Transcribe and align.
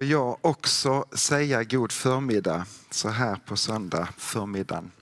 Jag 0.00 0.38
också 0.40 1.04
säga 1.12 1.64
god 1.64 1.92
förmiddag 1.92 2.66
så 2.90 3.08
här 3.08 3.36
på 3.36 3.56
söndag 3.56 4.08
förmiddagen. 4.16 4.92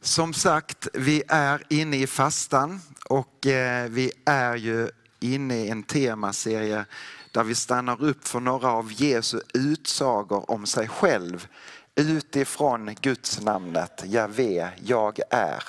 Som 0.00 0.34
sagt, 0.34 0.88
vi 0.94 1.22
är 1.28 1.62
inne 1.68 1.96
i 1.96 2.06
fastan 2.06 2.80
och 3.08 3.46
eh, 3.46 3.88
vi 3.88 4.12
är 4.24 4.56
ju 4.56 4.88
inne 5.20 5.56
i 5.56 5.68
en 5.68 5.82
temaserie 5.82 6.84
där 7.32 7.44
vi 7.44 7.54
stannar 7.54 8.02
upp 8.02 8.28
för 8.28 8.40
några 8.40 8.72
av 8.72 8.92
Jesu 8.92 9.40
utsagor 9.54 10.50
om 10.50 10.66
sig 10.66 10.88
själv 10.88 11.48
utifrån 11.94 12.94
Guds 13.00 13.40
namnet 13.40 14.02
Javé, 14.04 14.68
jag 14.82 15.18
är. 15.30 15.62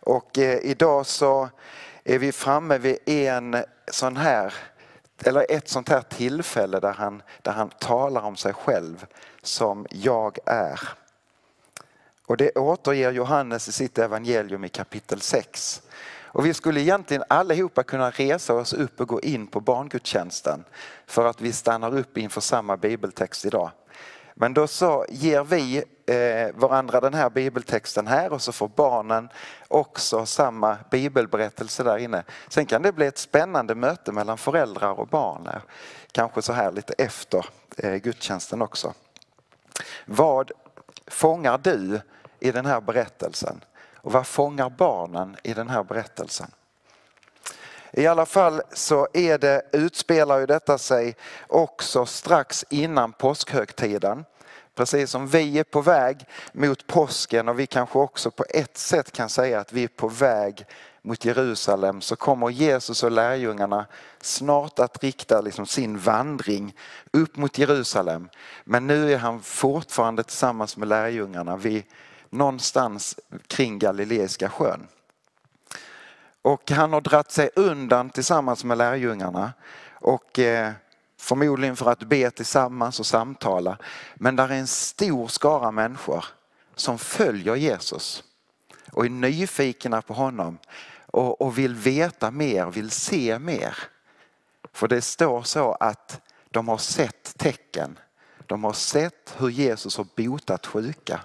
Och 0.00 0.38
eh, 0.38 0.58
idag 0.58 1.06
så 1.06 1.48
är 2.04 2.18
vi 2.18 2.32
framme 2.32 2.78
vid 2.78 2.98
en 3.06 3.64
sån 3.90 4.16
här 4.16 4.54
eller 5.24 5.46
ett 5.48 5.68
sånt 5.68 5.88
här 5.88 6.02
tillfälle 6.02 6.80
där 6.80 6.92
han, 6.92 7.22
där 7.42 7.52
han 7.52 7.70
talar 7.70 8.22
om 8.22 8.36
sig 8.36 8.52
själv 8.52 9.06
som 9.42 9.86
jag 9.90 10.38
är. 10.46 10.80
Och 12.26 12.36
det 12.36 12.50
återger 12.56 13.12
Johannes 13.12 13.68
i 13.68 13.72
sitt 13.72 13.98
evangelium 13.98 14.64
i 14.64 14.68
kapitel 14.68 15.20
6. 15.20 15.82
Och 16.34 16.46
vi 16.46 16.54
skulle 16.54 16.80
egentligen 16.80 17.24
allihopa 17.28 17.82
kunna 17.82 18.10
resa 18.10 18.54
oss 18.54 18.72
upp 18.72 19.00
och 19.00 19.08
gå 19.08 19.20
in 19.20 19.46
på 19.46 19.60
barngudstjänsten 19.60 20.64
för 21.06 21.24
att 21.24 21.40
vi 21.40 21.52
stannar 21.52 21.98
upp 21.98 22.18
inför 22.18 22.40
samma 22.40 22.76
bibeltext 22.76 23.44
idag. 23.44 23.70
Men 24.34 24.54
då 24.54 24.66
så 24.66 25.06
ger 25.08 25.44
vi 25.44 25.84
eh, 26.06 26.54
varandra 26.54 27.00
den 27.00 27.14
här 27.14 27.30
bibeltexten 27.30 28.06
här 28.06 28.32
och 28.32 28.42
så 28.42 28.52
får 28.52 28.68
barnen 28.68 29.28
också 29.68 30.26
samma 30.26 30.78
bibelberättelse 30.90 31.82
där 31.82 31.98
inne. 31.98 32.24
Sen 32.48 32.66
kan 32.66 32.82
det 32.82 32.92
bli 32.92 33.06
ett 33.06 33.18
spännande 33.18 33.74
möte 33.74 34.12
mellan 34.12 34.38
föräldrar 34.38 35.00
och 35.00 35.08
barn. 35.08 35.48
Kanske 36.12 36.42
så 36.42 36.52
här 36.52 36.72
lite 36.72 36.92
efter 36.98 37.46
eh, 37.76 37.94
gudstjänsten 37.94 38.62
också. 38.62 38.94
Vad 40.06 40.50
fångar 41.06 41.58
du 41.58 42.00
i 42.40 42.50
den 42.50 42.66
här 42.66 42.80
berättelsen? 42.80 43.64
Och 43.96 44.12
vad 44.12 44.26
fångar 44.26 44.70
barnen 44.70 45.36
i 45.42 45.54
den 45.54 45.68
här 45.68 45.82
berättelsen? 45.82 46.50
I 47.92 48.06
alla 48.06 48.26
fall 48.26 48.62
så 48.72 49.08
är 49.12 49.38
det, 49.38 49.62
utspelar 49.72 50.38
ju 50.38 50.46
detta 50.46 50.78
sig 50.78 51.16
också 51.46 52.06
strax 52.06 52.64
innan 52.68 53.12
påskhögtiden. 53.12 54.24
Precis 54.74 55.10
som 55.10 55.26
vi 55.26 55.58
är 55.58 55.64
på 55.64 55.80
väg 55.80 56.26
mot 56.52 56.86
påsken 56.86 57.48
och 57.48 57.58
vi 57.58 57.66
kanske 57.66 57.98
också 57.98 58.30
på 58.30 58.44
ett 58.48 58.78
sätt 58.78 59.12
kan 59.12 59.28
säga 59.28 59.60
att 59.60 59.72
vi 59.72 59.84
är 59.84 59.88
på 59.88 60.08
väg 60.08 60.66
mot 61.02 61.24
Jerusalem 61.24 62.00
så 62.00 62.16
kommer 62.16 62.50
Jesus 62.50 63.02
och 63.02 63.10
lärjungarna 63.10 63.86
snart 64.20 64.78
att 64.78 65.02
rikta 65.02 65.40
liksom 65.40 65.66
sin 65.66 65.98
vandring 65.98 66.76
upp 67.10 67.36
mot 67.36 67.58
Jerusalem. 67.58 68.28
Men 68.64 68.86
nu 68.86 69.12
är 69.12 69.18
han 69.18 69.42
fortfarande 69.42 70.22
tillsammans 70.22 70.76
med 70.76 70.88
lärjungarna 70.88 71.56
vid 71.56 71.84
någonstans 72.30 73.18
kring 73.46 73.78
Galileiska 73.78 74.48
sjön. 74.48 74.86
Och 76.42 76.70
han 76.70 76.92
har 76.92 77.00
dratt 77.00 77.32
sig 77.32 77.50
undan 77.56 78.10
tillsammans 78.10 78.64
med 78.64 78.78
lärjungarna 78.78 79.52
och 79.92 80.38
eh, 80.38 80.72
förmodligen 81.18 81.76
för 81.76 81.90
att 81.90 82.02
be 82.02 82.30
tillsammans 82.30 83.00
och 83.00 83.06
samtala. 83.06 83.78
Men 84.14 84.36
där 84.36 84.48
är 84.48 84.54
en 84.54 84.66
stor 84.66 85.28
skara 85.28 85.70
människor 85.70 86.24
som 86.74 86.98
följer 86.98 87.54
Jesus 87.54 88.24
och 88.92 89.04
är 89.04 89.10
nyfikna 89.10 90.02
på 90.02 90.14
honom 90.14 90.58
och, 91.06 91.40
och 91.40 91.58
vill 91.58 91.74
veta 91.74 92.30
mer, 92.30 92.66
vill 92.66 92.90
se 92.90 93.38
mer. 93.38 93.76
För 94.72 94.88
det 94.88 95.02
står 95.02 95.42
så 95.42 95.72
att 95.72 96.20
de 96.50 96.68
har 96.68 96.78
sett 96.78 97.38
tecken. 97.38 97.98
De 98.46 98.64
har 98.64 98.72
sett 98.72 99.34
hur 99.38 99.48
Jesus 99.48 99.96
har 99.96 100.06
botat 100.16 100.66
sjuka. 100.66 101.20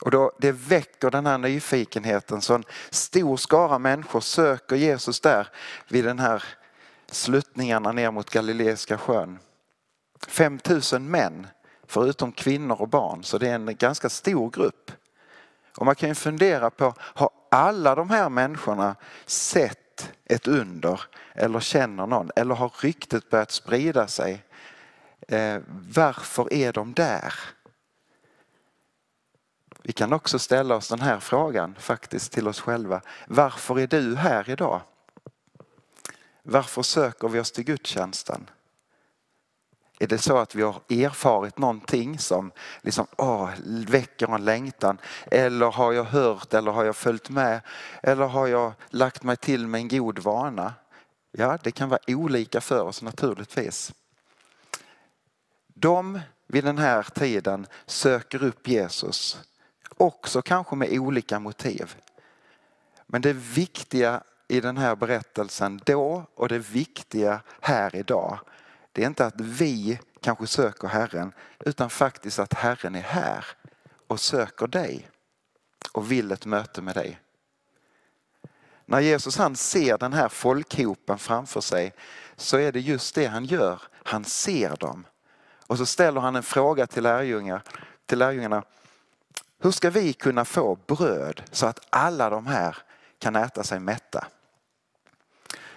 Och 0.00 0.10
då, 0.10 0.32
det 0.38 0.52
väcker 0.52 1.10
den 1.10 1.26
här 1.26 1.38
nyfikenheten 1.38 2.42
så 2.42 2.54
en 2.54 2.64
stor 2.90 3.36
skara 3.36 3.78
människor 3.78 4.20
söker 4.20 4.76
Jesus 4.76 5.20
där 5.20 5.48
vid 5.88 6.04
den 6.04 6.18
här 6.18 6.44
sluttningarna 7.10 7.92
ner 7.92 8.10
mot 8.10 8.30
Galileiska 8.30 8.98
sjön. 8.98 9.38
5000 10.28 11.10
män 11.10 11.46
förutom 11.86 12.32
kvinnor 12.32 12.80
och 12.80 12.88
barn 12.88 13.24
så 13.24 13.38
det 13.38 13.48
är 13.48 13.54
en 13.54 13.76
ganska 13.76 14.08
stor 14.08 14.50
grupp. 14.50 14.90
Och 15.76 15.86
man 15.86 15.94
kan 15.94 16.08
ju 16.08 16.14
fundera 16.14 16.70
på, 16.70 16.94
har 16.98 17.30
alla 17.50 17.94
de 17.94 18.10
här 18.10 18.28
människorna 18.28 18.96
sett 19.26 20.12
ett 20.24 20.48
under 20.48 21.00
eller 21.34 21.60
känner 21.60 22.06
någon 22.06 22.30
eller 22.36 22.54
har 22.54 22.72
ryktet 22.80 23.30
börjat 23.30 23.50
sprida 23.50 24.06
sig? 24.06 24.44
Eh, 25.28 25.60
varför 25.94 26.52
är 26.52 26.72
de 26.72 26.94
där? 26.94 27.34
Vi 29.86 29.92
kan 29.92 30.12
också 30.12 30.38
ställa 30.38 30.76
oss 30.76 30.88
den 30.88 31.00
här 31.00 31.20
frågan 31.20 31.74
faktiskt 31.78 32.32
till 32.32 32.48
oss 32.48 32.60
själva. 32.60 33.00
Varför 33.26 33.78
är 33.78 33.86
du 33.86 34.16
här 34.16 34.50
idag? 34.50 34.80
Varför 36.42 36.82
söker 36.82 37.28
vi 37.28 37.40
oss 37.40 37.52
till 37.52 37.64
gudstjänsten? 37.64 38.50
Är 39.98 40.06
det 40.06 40.18
så 40.18 40.36
att 40.36 40.54
vi 40.54 40.62
har 40.62 40.80
erfarit 40.88 41.58
någonting 41.58 42.18
som 42.18 42.52
liksom, 42.80 43.06
åh, 43.16 43.50
väcker 43.86 44.34
en 44.34 44.44
längtan? 44.44 44.98
Eller 45.26 45.70
har 45.70 45.92
jag 45.92 46.04
hört 46.04 46.54
eller 46.54 46.72
har 46.72 46.84
jag 46.84 46.96
följt 46.96 47.30
med? 47.30 47.60
Eller 48.02 48.26
har 48.26 48.46
jag 48.46 48.72
lagt 48.90 49.22
mig 49.22 49.36
till 49.36 49.66
med 49.66 49.78
en 49.78 49.88
god 49.88 50.18
vana? 50.18 50.74
Ja, 51.32 51.58
det 51.62 51.70
kan 51.70 51.88
vara 51.88 52.00
olika 52.06 52.60
för 52.60 52.82
oss 52.82 53.02
naturligtvis. 53.02 53.92
De 55.74 56.20
vid 56.46 56.64
den 56.64 56.78
här 56.78 57.02
tiden 57.02 57.66
söker 57.86 58.42
upp 58.42 58.68
Jesus 58.68 59.38
Också 59.96 60.42
kanske 60.42 60.76
med 60.76 60.98
olika 60.98 61.40
motiv. 61.40 61.96
Men 63.06 63.22
det 63.22 63.32
viktiga 63.32 64.22
i 64.48 64.60
den 64.60 64.76
här 64.76 64.96
berättelsen 64.96 65.80
då 65.84 66.26
och 66.34 66.48
det 66.48 66.58
viktiga 66.58 67.40
här 67.60 67.96
idag. 67.96 68.38
Det 68.92 69.02
är 69.02 69.06
inte 69.06 69.26
att 69.26 69.40
vi 69.40 69.98
kanske 70.20 70.46
söker 70.46 70.88
Herren 70.88 71.32
utan 71.60 71.90
faktiskt 71.90 72.38
att 72.38 72.54
Herren 72.54 72.94
är 72.94 73.00
här 73.00 73.44
och 74.06 74.20
söker 74.20 74.66
dig 74.66 75.08
och 75.92 76.12
vill 76.12 76.32
ett 76.32 76.46
möte 76.46 76.82
med 76.82 76.94
dig. 76.94 77.20
När 78.86 79.00
Jesus 79.00 79.36
han 79.36 79.56
ser 79.56 79.98
den 79.98 80.12
här 80.12 80.28
folkhopen 80.28 81.18
framför 81.18 81.60
sig 81.60 81.92
så 82.36 82.58
är 82.58 82.72
det 82.72 82.80
just 82.80 83.14
det 83.14 83.26
han 83.26 83.44
gör. 83.44 83.82
Han 83.92 84.24
ser 84.24 84.76
dem. 84.76 85.06
Och 85.66 85.78
så 85.78 85.86
ställer 85.86 86.20
han 86.20 86.36
en 86.36 86.42
fråga 86.42 86.86
till, 86.86 87.02
lärjungarna. 87.02 87.62
till 88.06 88.18
lärjungarna. 88.18 88.62
Hur 89.64 89.70
ska 89.70 89.90
vi 89.90 90.12
kunna 90.12 90.44
få 90.44 90.78
bröd 90.86 91.42
så 91.50 91.66
att 91.66 91.86
alla 91.90 92.30
de 92.30 92.46
här 92.46 92.76
kan 93.18 93.36
äta 93.36 93.62
sig 93.62 93.80
mätta? 93.80 94.26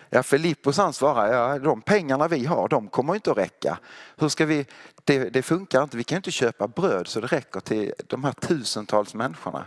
Ja, 0.09 0.23
Filippos 0.23 0.77
han 0.77 0.93
svarar, 0.93 1.33
ja, 1.33 1.59
de 1.59 1.81
pengarna 1.81 2.27
vi 2.27 2.45
har 2.45 2.67
de 2.67 2.87
kommer 2.87 3.15
inte 3.15 3.31
att 3.31 3.37
räcka. 3.37 3.79
Hur 4.17 4.29
ska 4.29 4.45
vi, 4.45 4.65
det, 5.03 5.29
det 5.29 5.41
funkar 5.41 5.83
inte, 5.83 5.97
vi 5.97 6.03
kan 6.03 6.15
inte 6.15 6.31
köpa 6.31 6.67
bröd 6.67 7.07
så 7.07 7.19
det 7.19 7.27
räcker 7.27 7.59
till 7.59 7.93
de 8.07 8.23
här 8.23 8.31
tusentals 8.31 9.13
människorna. 9.13 9.65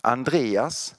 Andreas, 0.00 0.94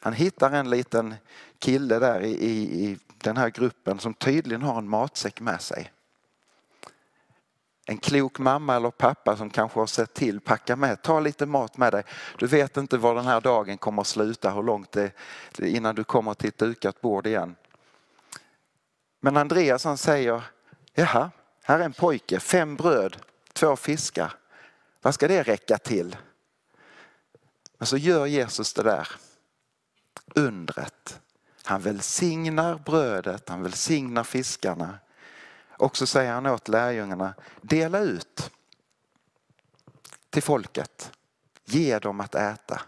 han 0.00 0.12
hittar 0.12 0.50
en 0.50 0.70
liten 0.70 1.14
kille 1.58 1.98
där 1.98 2.20
i, 2.20 2.30
i, 2.30 2.84
i 2.84 2.98
den 3.18 3.36
här 3.36 3.50
gruppen 3.50 3.98
som 3.98 4.14
tydligen 4.14 4.62
har 4.62 4.78
en 4.78 4.88
matsäck 4.88 5.40
med 5.40 5.60
sig. 5.60 5.92
En 7.86 7.98
klok 7.98 8.38
mamma 8.38 8.76
eller 8.76 8.90
pappa 8.90 9.36
som 9.36 9.50
kanske 9.50 9.80
har 9.80 9.86
sett 9.86 10.14
till, 10.14 10.40
packa 10.40 10.76
med, 10.76 11.02
ta 11.02 11.20
lite 11.20 11.46
mat 11.46 11.76
med 11.76 11.92
dig. 11.92 12.02
Du 12.38 12.46
vet 12.46 12.76
inte 12.76 12.98
var 12.98 13.14
den 13.14 13.26
här 13.26 13.40
dagen 13.40 13.78
kommer 13.78 14.02
att 14.02 14.08
sluta, 14.08 14.50
hur 14.50 14.62
långt 14.62 14.92
det 14.92 15.12
är 15.58 15.64
innan 15.64 15.94
du 15.94 16.04
kommer 16.04 16.34
till 16.34 16.48
ett 16.48 16.58
dukat 16.58 17.00
bord 17.00 17.26
igen. 17.26 17.56
Men 19.20 19.36
Andreas 19.36 19.84
han 19.84 19.98
säger, 19.98 20.42
jaha, 20.94 21.30
här 21.62 21.80
är 21.80 21.84
en 21.84 21.92
pojke, 21.92 22.40
fem 22.40 22.76
bröd, 22.76 23.16
två 23.52 23.76
fiskar. 23.76 24.32
Vad 25.02 25.14
ska 25.14 25.28
det 25.28 25.42
räcka 25.42 25.78
till? 25.78 26.16
Men 27.78 27.86
så 27.86 27.96
gör 27.96 28.26
Jesus 28.26 28.74
det 28.74 28.82
där 28.82 29.08
undret. 30.34 31.20
Han 31.62 31.80
välsignar 31.80 32.78
brödet, 32.78 33.48
han 33.48 33.62
välsignar 33.62 34.24
fiskarna. 34.24 34.98
Och 35.84 35.96
så 35.96 36.06
säger 36.06 36.32
han 36.32 36.46
åt 36.46 36.68
lärjungarna, 36.68 37.34
dela 37.60 37.98
ut 37.98 38.50
till 40.30 40.42
folket. 40.42 41.12
Ge 41.64 41.98
dem 41.98 42.20
att 42.20 42.34
äta. 42.34 42.80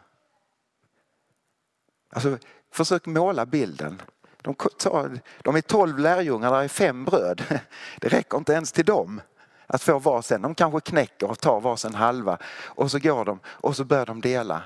Alltså, 2.11 2.39
försök 2.73 3.07
måla 3.07 3.47
bilden. 3.47 4.03
De, 4.43 4.55
tar, 4.55 5.21
de 5.43 5.57
är 5.57 5.61
tolv 5.61 5.99
lärjungar, 5.99 6.51
där 6.51 6.63
är 6.63 6.69
fem 6.69 7.05
bröd. 7.05 7.43
Det 8.01 8.09
räcker 8.09 8.39
inte 8.39 8.53
ens 8.53 8.73
till 8.73 8.85
dem 8.85 9.21
att 9.67 9.83
få 9.83 9.99
varsin. 9.99 10.43
De 10.43 10.55
kanske 10.55 10.81
knäcker 10.81 11.31
och 11.31 11.41
tar 11.41 11.61
varsin 11.61 11.95
halva 11.95 12.39
och 12.65 12.91
så 12.91 12.99
går 12.99 13.25
de 13.25 13.41
och 13.47 13.77
så 13.77 13.85
börjar 13.85 14.07
de 14.07 14.21
dela. 14.21 14.63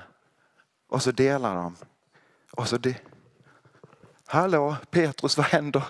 Och 0.87 1.03
så 1.03 1.11
delar 1.11 1.55
de. 1.55 1.75
Och 2.51 2.67
så 2.67 2.77
de... 2.77 2.95
Hallå 4.25 4.75
Petrus, 4.91 5.37
vad 5.37 5.45
händer? 5.45 5.83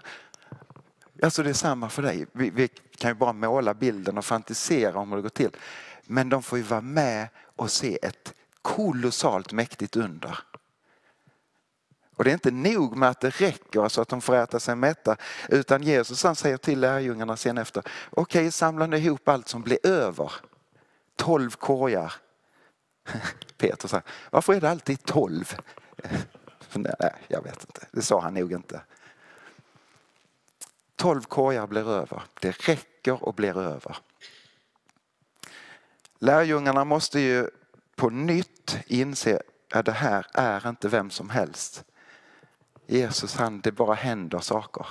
Alltså 1.22 1.44
det 1.44 1.50
är 1.50 1.54
samma 1.54 1.90
för 1.90 2.02
dig. 2.02 2.26
Vi, 2.32 2.50
vi 2.50 2.68
kan 2.98 3.12
ju 3.12 3.16
bara 3.16 3.34
måla 3.34 3.74
bilden 3.74 4.18
och 4.18 4.26
fantisera 4.26 5.00
om 5.00 5.10
hur 5.10 5.16
det 5.16 5.22
går 5.22 5.30
till. 5.30 5.58
Men 6.04 6.30
de 6.30 6.44
får 6.44 6.58
ju 6.58 6.64
vara 6.64 6.82
med 6.82 7.28
och 7.56 7.72
se 7.72 8.00
ett 8.02 8.34
kolossalt 8.62 9.54
mäktigt 9.54 9.96
under. 9.96 10.40
Och 12.16 12.24
det 12.24 12.32
är 12.32 12.34
inte 12.34 12.52
nog 12.52 12.98
med 12.98 13.10
att 13.10 13.20
det 13.20 13.30
räcker 13.30 13.88
så 13.88 14.02
att 14.02 14.10
de 14.10 14.22
får 14.22 14.36
äta 14.36 14.60
sig 14.60 14.76
mätta 14.76 15.18
utan 15.50 15.84
Jesus 15.84 16.24
han 16.24 16.36
säger 16.36 16.58
till 16.58 16.80
lärjungarna 16.80 17.38
sen 17.38 17.58
efter, 17.58 17.84
okej 18.10 18.40
okay, 18.40 18.52
samla 18.52 18.88
nu 18.88 18.98
ihop 18.98 19.28
allt 19.28 19.48
som 19.48 19.62
blir 19.62 19.88
över. 19.88 20.32
Tolv 21.16 21.52
korgar. 21.52 22.14
Peter 23.58 23.88
sa, 23.88 24.02
varför 24.30 24.54
är 24.54 24.62
det 24.62 24.70
alltid 24.70 25.04
tolv? 25.04 25.56
Nej, 26.74 27.14
jag 27.28 27.44
vet 27.44 27.62
inte, 27.62 27.88
det 27.92 28.02
sa 28.02 28.22
han 28.22 28.34
nog 28.34 28.52
inte. 28.52 28.82
Tolv 31.02 31.22
korgar 31.22 31.68
blir 31.68 31.90
över, 31.90 32.24
det 32.40 32.68
räcker 32.68 33.24
och 33.24 33.34
blir 33.34 33.58
över. 33.58 33.98
Lärjungarna 36.20 36.86
måste 36.86 37.20
ju 37.20 37.50
på 37.96 38.10
nytt 38.10 38.78
inse 38.88 39.42
att 39.74 39.86
det 39.86 39.92
här 39.92 40.26
är 40.34 40.70
inte 40.70 40.88
vem 40.88 41.10
som 41.10 41.30
helst. 41.30 41.84
Jesus 42.88 43.36
han, 43.36 43.62
det 43.62 43.72
bara 43.72 43.94
händer 43.94 44.40
saker 44.40 44.86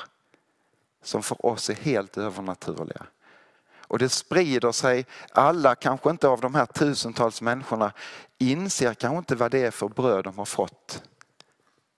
som 1.02 1.22
för 1.22 1.46
oss 1.46 1.70
är 1.70 1.74
helt 1.74 2.18
övernaturliga. 2.18 3.06
Och 3.78 3.98
det 3.98 4.08
sprider 4.08 4.72
sig, 4.72 5.06
alla 5.32 5.74
kanske 5.74 6.10
inte 6.10 6.28
av 6.28 6.40
de 6.40 6.54
här 6.54 6.66
tusentals 6.66 7.42
människorna 7.42 7.92
inser 8.38 8.94
kanske 8.94 9.18
inte 9.18 9.34
vad 9.34 9.50
det 9.50 9.62
är 9.64 9.70
för 9.70 9.88
bröd 9.88 10.24
de 10.24 10.38
har 10.38 10.44
fått 10.44 11.02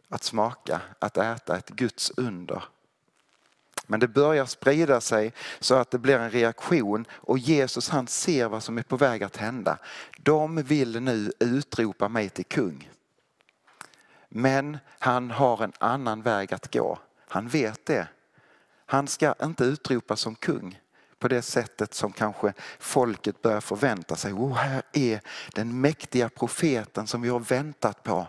att 0.09 0.23
smaka, 0.23 0.81
att 0.99 1.17
äta, 1.17 1.57
ett 1.57 1.69
Guds 1.69 2.13
under. 2.17 2.65
Men 3.93 4.01
det 4.01 4.09
börjar 4.09 4.47
sprida 4.47 5.01
sig 5.01 5.33
så 5.61 5.75
att 5.75 5.91
det 5.91 5.99
blir 5.99 6.19
en 6.19 6.31
reaktion 6.31 7.05
och 7.11 7.39
Jesus 7.39 7.89
han 7.89 8.07
ser 8.07 8.49
vad 8.49 8.63
som 8.63 8.79
är 8.79 8.83
på 8.83 8.97
väg 8.97 9.23
att 9.23 9.37
hända. 9.37 9.79
De 10.19 10.63
vill 10.63 11.01
nu 11.01 11.33
utropa 11.39 12.09
mig 12.09 12.29
till 12.29 12.45
kung. 12.45 12.91
Men 14.29 14.79
han 14.99 15.31
har 15.31 15.63
en 15.65 15.73
annan 15.79 16.23
väg 16.23 16.55
att 16.55 16.75
gå. 16.75 16.99
Han 17.29 17.49
vet 17.49 17.87
det. 17.87 18.07
Han 18.87 19.09
ska 19.09 19.35
inte 19.43 19.65
utropas 19.65 20.21
som 20.21 20.35
kung 20.35 20.81
på 21.19 21.29
det 21.29 21.43
sättet 21.43 21.95
som 21.95 22.13
kanske 22.13 22.53
folket 22.79 23.43
börjar 23.43 23.61
förvänta 23.61 24.17
sig. 24.17 24.33
Oh, 24.33 24.55
här 24.55 24.83
är 24.93 25.21
den 25.55 25.81
mäktiga 25.81 26.29
profeten 26.29 27.07
som 27.07 27.23
vi 27.23 27.29
har 27.29 27.41
väntat 27.41 28.03
på. 28.03 28.27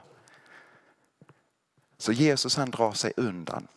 Så 1.97 2.11
Jesus 2.11 2.57
han 2.57 2.71
drar 2.71 2.91
sig 2.91 3.13
undan. 3.17 3.67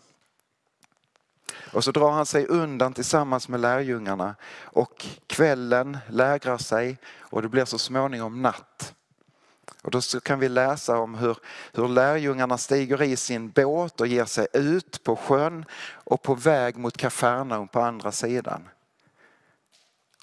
Och 1.76 1.84
så 1.84 1.93
drar 1.93 2.11
han 2.11 2.26
sig 2.26 2.46
undan 2.46 2.93
tillsammans 2.93 3.49
med 3.49 3.61
lärjungarna 3.61 4.34
och 4.62 5.06
kvällen 5.26 5.99
lägrar 6.08 6.58
sig 6.58 6.99
och 7.20 7.43
det 7.43 7.49
blir 7.49 7.64
så 7.64 7.78
småningom 7.78 8.43
natt. 8.43 8.94
Och 9.82 9.90
då 9.90 10.00
kan 10.00 10.38
vi 10.38 10.49
läsa 10.49 10.99
om 10.99 11.14
hur, 11.14 11.38
hur 11.73 11.88
lärjungarna 11.88 12.58
stiger 12.58 13.02
i 13.02 13.17
sin 13.17 13.50
båt 13.50 14.00
och 14.00 14.06
ger 14.06 14.25
sig 14.25 14.46
ut 14.52 15.05
på 15.05 15.17
sjön 15.17 15.64
och 15.93 16.23
på 16.23 16.34
väg 16.34 16.76
mot 16.76 16.96
Kafarnaum 16.96 17.69
på 17.69 17.81
andra 17.81 18.12
sidan. 18.12 18.69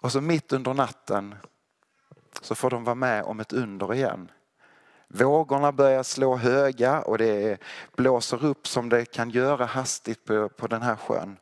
Och 0.01 0.11
så 0.11 0.21
mitt 0.21 0.53
under 0.53 0.73
natten 0.73 1.35
så 2.41 2.55
får 2.55 2.69
de 2.69 2.83
vara 2.83 2.95
med 2.95 3.23
om 3.23 3.39
ett 3.39 3.53
under 3.53 3.93
igen. 3.93 4.31
Vågorna 5.15 5.71
börjar 5.71 6.03
slå 6.03 6.35
höga 6.35 7.01
och 7.01 7.17
det 7.17 7.61
blåser 7.95 8.45
upp 8.45 8.67
som 8.67 8.89
det 8.89 9.05
kan 9.05 9.29
göra 9.29 9.65
hastigt 9.65 10.25
på, 10.25 10.49
på 10.49 10.67
den 10.67 10.81
här 10.81 10.95
sjön. 10.95 11.37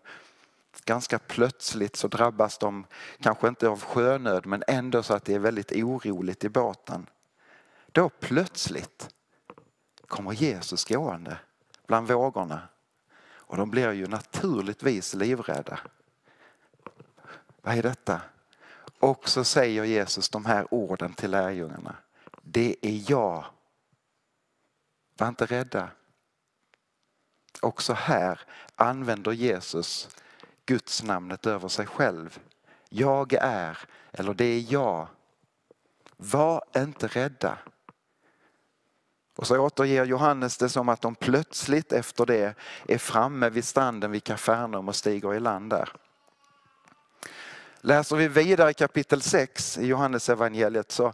Ganska 0.85 1.19
plötsligt 1.19 1.95
så 1.95 2.07
drabbas 2.07 2.57
de, 2.57 2.85
kanske 3.19 3.47
inte 3.47 3.69
av 3.69 3.81
sjönöd, 3.81 4.45
men 4.45 4.63
ändå 4.67 5.03
så 5.03 5.13
att 5.13 5.25
det 5.25 5.33
är 5.33 5.39
väldigt 5.39 5.71
oroligt 5.71 6.43
i 6.43 6.49
båten. 6.49 7.05
Då 7.91 8.09
plötsligt 8.09 9.09
kommer 10.07 10.31
Jesus 10.31 10.85
gående 10.85 11.37
bland 11.87 12.07
vågorna 12.07 12.61
och 13.23 13.57
de 13.57 13.71
blir 13.71 13.91
ju 13.91 14.07
naturligtvis 14.07 15.13
livrädda. 15.13 15.79
Vad 17.61 17.77
är 17.77 17.83
detta? 17.83 18.21
Och 18.99 19.29
så 19.29 19.43
säger 19.43 19.83
Jesus 19.83 20.29
de 20.29 20.45
här 20.45 20.73
orden 20.73 21.13
till 21.13 21.31
lärjungarna. 21.31 21.95
Det 22.41 22.75
är 22.81 23.11
jag. 23.11 23.45
Var 25.21 25.27
inte 25.27 25.45
rädda. 25.45 25.89
Också 27.61 27.93
här 27.93 28.39
använder 28.75 29.31
Jesus 29.31 30.09
Guds 30.65 31.03
namnet 31.03 31.45
över 31.45 31.67
sig 31.67 31.85
själv. 31.85 32.39
Jag 32.89 33.33
är, 33.33 33.77
eller 34.11 34.33
det 34.33 34.45
är 34.45 34.73
jag. 34.73 35.07
Var 36.17 36.63
inte 36.75 37.07
rädda. 37.07 37.57
Och 39.35 39.47
så 39.47 39.59
återger 39.59 40.05
Johannes 40.05 40.57
det 40.57 40.69
som 40.69 40.89
att 40.89 41.01
de 41.01 41.15
plötsligt 41.15 41.91
efter 41.91 42.25
det 42.25 42.55
är 42.87 42.97
framme 42.97 43.49
vid 43.49 43.65
stranden 43.65 44.11
vid 44.11 44.23
Kafarnaum 44.23 44.87
och 44.87 44.95
stiger 44.95 45.33
i 45.33 45.39
land 45.39 45.69
där. 45.69 45.89
Läser 47.81 48.15
vi 48.15 48.27
vidare 48.27 48.69
i 48.69 48.73
kapitel 48.73 49.21
6 49.21 49.77
i 49.77 49.85
Johannes 49.85 50.29
evangeliet 50.29 50.91
så, 50.91 51.13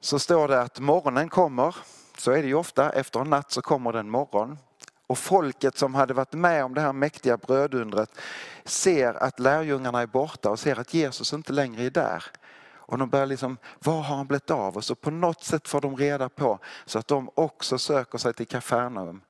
så 0.00 0.18
står 0.18 0.48
det 0.48 0.60
att 0.60 0.80
morgonen 0.80 1.28
kommer, 1.28 1.76
så 2.20 2.30
är 2.30 2.42
det 2.42 2.48
ju 2.48 2.54
ofta, 2.54 2.90
efter 2.90 3.20
en 3.20 3.30
natt 3.30 3.52
så 3.52 3.62
kommer 3.62 3.92
det 3.92 3.98
en 3.98 4.10
morgon. 4.10 4.58
Och 5.06 5.18
folket 5.18 5.78
som 5.78 5.94
hade 5.94 6.14
varit 6.14 6.32
med 6.32 6.64
om 6.64 6.74
det 6.74 6.80
här 6.80 6.92
mäktiga 6.92 7.36
brödundret 7.36 8.10
ser 8.64 9.14
att 9.14 9.40
lärjungarna 9.40 10.00
är 10.00 10.06
borta 10.06 10.50
och 10.50 10.58
ser 10.58 10.80
att 10.80 10.94
Jesus 10.94 11.32
inte 11.32 11.52
längre 11.52 11.82
är 11.82 11.90
där. 11.90 12.24
Och 12.72 12.98
de 12.98 13.08
börjar 13.08 13.26
liksom, 13.26 13.56
var 13.78 14.00
har 14.00 14.16
han 14.16 14.26
blivit 14.26 14.50
av? 14.50 14.76
Och 14.76 14.84
så 14.84 14.94
på 14.94 15.10
något 15.10 15.44
sätt 15.44 15.68
får 15.68 15.80
de 15.80 15.96
reda 15.96 16.28
på 16.28 16.58
så 16.84 16.98
att 16.98 17.08
de 17.08 17.30
också 17.34 17.78
söker 17.78 18.18
sig 18.18 18.34
till 18.34 18.46
Kafarnaum 18.46 19.20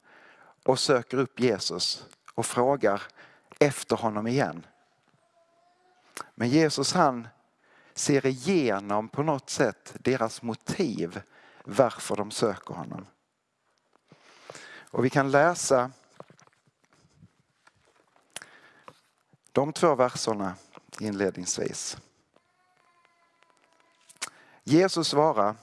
och 0.64 0.78
söker 0.78 1.18
upp 1.18 1.40
Jesus 1.40 2.04
och 2.34 2.46
frågar 2.46 3.02
efter 3.58 3.96
honom 3.96 4.26
igen. 4.26 4.66
Men 6.34 6.48
Jesus 6.48 6.92
han 6.92 7.28
ser 7.94 8.26
igenom 8.26 9.08
på 9.08 9.22
något 9.22 9.50
sätt 9.50 9.94
deras 9.98 10.42
motiv 10.42 11.20
varför 11.64 12.16
de 12.16 12.30
söker 12.30 12.74
honom. 12.74 13.06
Och 14.90 15.04
vi 15.04 15.10
kan 15.10 15.30
läsa 15.30 15.90
de 19.52 19.72
två 19.72 19.94
verserna 19.94 20.54
inledningsvis. 21.00 21.98
Jesus 24.64 25.08
svarar 25.08 25.56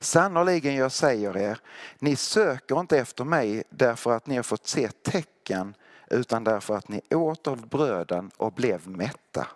Sannerligen 0.00 0.74
jag 0.74 0.92
säger 0.92 1.36
er, 1.36 1.58
ni 1.98 2.16
söker 2.16 2.80
inte 2.80 2.98
efter 2.98 3.24
mig 3.24 3.62
därför 3.70 4.16
att 4.16 4.26
ni 4.26 4.36
har 4.36 4.42
fått 4.42 4.66
se 4.66 4.88
tecken 4.88 5.74
utan 6.10 6.44
därför 6.44 6.76
att 6.76 6.88
ni 6.88 7.00
åt 7.10 7.46
av 7.46 7.68
bröden 7.68 8.30
och 8.36 8.52
blev 8.52 8.88
mätta. 8.88 9.46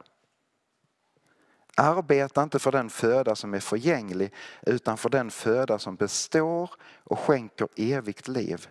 Arbeta 1.80 2.42
inte 2.42 2.58
för 2.58 2.72
den 2.72 2.90
föda 2.90 3.34
som 3.34 3.54
är 3.54 3.60
förgänglig 3.60 4.32
utan 4.62 4.98
för 4.98 5.08
den 5.08 5.30
föda 5.30 5.78
som 5.78 5.96
består 5.96 6.70
och 7.04 7.18
skänker 7.18 7.68
evigt 7.76 8.28
liv 8.28 8.68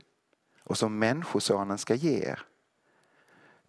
och 0.64 0.78
som 0.78 1.00
Människosonen 1.00 1.78
ska 1.78 1.96
ge 1.96 2.30
er. 2.30 2.42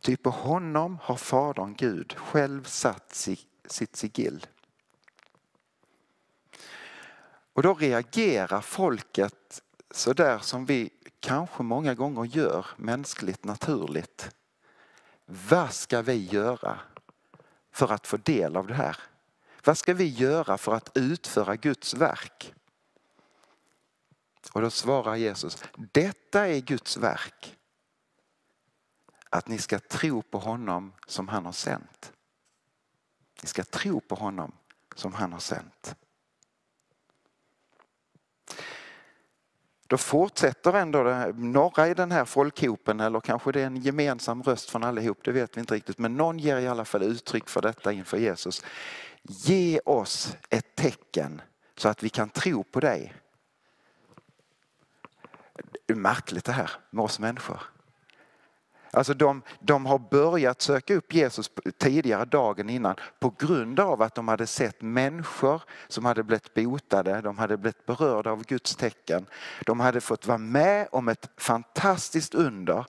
Ty 0.00 0.16
på 0.16 0.30
honom 0.30 0.98
har 1.02 1.16
Fadern 1.16 1.74
Gud 1.74 2.14
själv 2.18 2.64
satt 2.64 3.14
sitt 3.68 3.96
sigill. 3.96 4.46
Och 7.52 7.62
då 7.62 7.74
reagerar 7.74 8.60
folket 8.60 9.62
så 9.90 10.12
där 10.12 10.38
som 10.38 10.64
vi 10.64 10.90
kanske 11.20 11.62
många 11.62 11.94
gånger 11.94 12.24
gör 12.24 12.66
mänskligt 12.76 13.44
naturligt. 13.44 14.30
Vad 15.26 15.72
ska 15.72 16.02
vi 16.02 16.26
göra 16.26 16.80
för 17.72 17.92
att 17.92 18.06
få 18.06 18.16
del 18.16 18.56
av 18.56 18.66
det 18.66 18.74
här? 18.74 18.96
Vad 19.64 19.78
ska 19.78 19.94
vi 19.94 20.08
göra 20.08 20.58
för 20.58 20.74
att 20.74 20.90
utföra 20.94 21.56
Guds 21.56 21.94
verk? 21.94 22.54
Och 24.52 24.60
då 24.60 24.70
svarar 24.70 25.16
Jesus, 25.16 25.62
detta 25.92 26.48
är 26.48 26.60
Guds 26.60 26.96
verk. 26.96 27.56
Att 29.30 29.48
ni 29.48 29.58
ska 29.58 29.78
tro 29.78 30.22
på 30.22 30.38
honom 30.38 30.92
som 31.06 31.28
han 31.28 31.44
har 31.44 31.52
sänt. 31.52 32.12
Ni 33.42 33.48
ska 33.48 33.64
tro 33.64 34.00
på 34.00 34.14
honom 34.14 34.52
som 34.94 35.12
han 35.12 35.32
har 35.32 35.40
sänt. 35.40 35.96
Då 39.86 39.96
fortsätter 39.96 40.72
ändå 40.72 41.02
några 41.34 41.88
i 41.88 41.94
den 41.94 42.12
här 42.12 42.24
folkhopen, 42.24 43.00
eller 43.00 43.20
kanske 43.20 43.52
det 43.52 43.60
är 43.60 43.66
en 43.66 43.76
gemensam 43.76 44.42
röst 44.42 44.70
från 44.70 44.84
allihop, 44.84 45.18
det 45.24 45.32
vet 45.32 45.56
vi 45.56 45.60
inte 45.60 45.74
riktigt. 45.74 45.98
Men 45.98 46.16
någon 46.16 46.38
ger 46.38 46.58
i 46.58 46.68
alla 46.68 46.84
fall 46.84 47.02
uttryck 47.02 47.48
för 47.48 47.62
detta 47.62 47.92
inför 47.92 48.16
Jesus. 48.16 48.62
Ge 49.22 49.80
oss 49.84 50.36
ett 50.50 50.74
tecken 50.76 51.40
så 51.76 51.88
att 51.88 52.02
vi 52.02 52.08
kan 52.08 52.28
tro 52.28 52.64
på 52.64 52.80
dig. 52.80 53.14
Det 55.86 55.92
är 55.92 55.96
märkligt 55.96 56.44
det 56.44 56.52
här 56.52 56.70
med 56.90 57.04
oss 57.04 57.18
människor. 57.18 57.60
Alltså 58.90 59.14
de, 59.14 59.42
de 59.60 59.86
har 59.86 59.98
börjat 59.98 60.62
söka 60.62 60.94
upp 60.94 61.14
Jesus 61.14 61.50
tidigare 61.78 62.24
dagen 62.24 62.70
innan 62.70 62.94
på 63.18 63.34
grund 63.38 63.80
av 63.80 64.02
att 64.02 64.14
de 64.14 64.28
hade 64.28 64.46
sett 64.46 64.82
människor 64.82 65.62
som 65.88 66.04
hade 66.04 66.22
blivit 66.22 66.54
botade, 66.54 67.20
de 67.20 67.38
hade 67.38 67.56
blivit 67.56 67.86
berörda 67.86 68.30
av 68.30 68.44
Guds 68.44 68.76
tecken. 68.76 69.26
De 69.66 69.80
hade 69.80 70.00
fått 70.00 70.26
vara 70.26 70.38
med 70.38 70.88
om 70.92 71.08
ett 71.08 71.30
fantastiskt 71.36 72.34
under. 72.34 72.86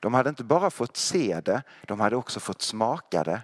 De 0.00 0.14
hade 0.14 0.28
inte 0.28 0.44
bara 0.44 0.70
fått 0.70 0.96
se 0.96 1.40
det, 1.44 1.62
de 1.86 2.00
hade 2.00 2.16
också 2.16 2.40
fått 2.40 2.62
smaka 2.62 3.24
det. 3.24 3.40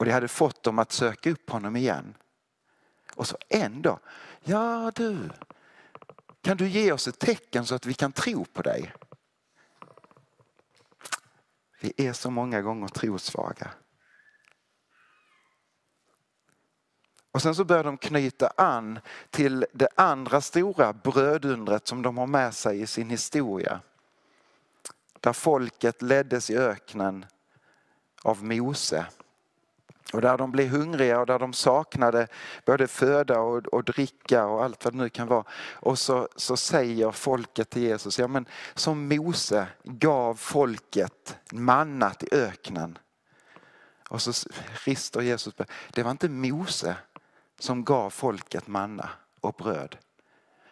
Och 0.00 0.06
det 0.06 0.12
hade 0.12 0.28
fått 0.28 0.62
dem 0.62 0.78
att 0.78 0.92
söka 0.92 1.30
upp 1.30 1.50
honom 1.50 1.76
igen. 1.76 2.14
Och 3.14 3.26
så 3.26 3.36
ändå, 3.48 3.98
ja 4.44 4.92
du, 4.94 5.30
kan 6.40 6.56
du 6.56 6.68
ge 6.68 6.92
oss 6.92 7.08
ett 7.08 7.18
tecken 7.18 7.66
så 7.66 7.74
att 7.74 7.86
vi 7.86 7.94
kan 7.94 8.12
tro 8.12 8.44
på 8.44 8.62
dig? 8.62 8.94
Vi 11.80 11.92
är 11.96 12.12
så 12.12 12.30
många 12.30 12.62
gånger 12.62 12.88
trosvaga. 12.88 13.70
Och 17.30 17.42
sen 17.42 17.54
så 17.54 17.64
börjar 17.64 17.84
de 17.84 17.98
knyta 17.98 18.52
an 18.56 18.98
till 19.30 19.66
det 19.72 19.88
andra 19.94 20.40
stora 20.40 20.92
brödundret 20.92 21.86
som 21.86 22.02
de 22.02 22.18
har 22.18 22.26
med 22.26 22.54
sig 22.54 22.80
i 22.80 22.86
sin 22.86 23.10
historia. 23.10 23.80
Där 25.20 25.32
folket 25.32 26.02
leddes 26.02 26.50
i 26.50 26.56
öknen 26.56 27.26
av 28.22 28.44
Mose. 28.44 29.06
Och 30.12 30.20
där 30.20 30.38
de 30.38 30.52
blev 30.52 30.68
hungriga 30.68 31.20
och 31.20 31.26
där 31.26 31.38
de 31.38 31.52
saknade 31.52 32.26
både 32.64 32.86
föda 32.86 33.40
och, 33.40 33.66
och 33.66 33.84
dricka 33.84 34.46
och 34.46 34.64
allt 34.64 34.84
vad 34.84 34.94
det 34.94 34.98
nu 34.98 35.08
kan 35.08 35.28
vara. 35.28 35.44
Och 35.72 35.98
så, 35.98 36.28
så 36.36 36.56
säger 36.56 37.10
folket 37.10 37.70
till 37.70 37.82
Jesus, 37.82 38.18
ja 38.18 38.28
men 38.28 38.46
som 38.74 39.08
Mose 39.08 39.66
gav 39.84 40.34
folket 40.34 41.36
mannat 41.52 42.22
i 42.22 42.28
öknen. 42.32 42.98
Och 44.08 44.22
så 44.22 44.48
rister 44.84 45.20
Jesus 45.20 45.54
på, 45.54 45.64
det 45.92 46.02
var 46.02 46.10
inte 46.10 46.28
Mose 46.28 46.96
som 47.58 47.84
gav 47.84 48.10
folket 48.10 48.66
manna 48.66 49.08
och 49.40 49.54
bröd. 49.54 49.96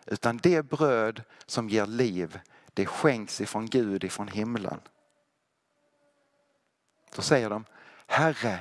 Utan 0.06 0.36
det 0.36 0.62
bröd 0.62 1.22
som 1.46 1.68
ger 1.68 1.86
liv, 1.86 2.40
det 2.74 2.86
skänks 2.86 3.40
ifrån 3.40 3.66
Gud, 3.66 4.04
ifrån 4.04 4.28
himlen. 4.28 4.80
Då 7.16 7.22
säger 7.22 7.50
de, 7.50 7.64
Herre, 8.06 8.58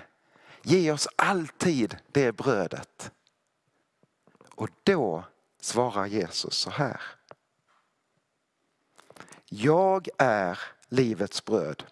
Ge 0.69 0.91
oss 0.91 1.07
alltid 1.15 1.97
det 2.11 2.31
brödet. 2.31 3.11
Och 4.55 4.69
då 4.83 5.23
svarar 5.61 6.05
Jesus 6.05 6.55
så 6.55 6.69
här. 6.69 7.01
Jag 9.45 10.07
är 10.17 10.59
livets 10.89 11.45
bröd. 11.45 11.83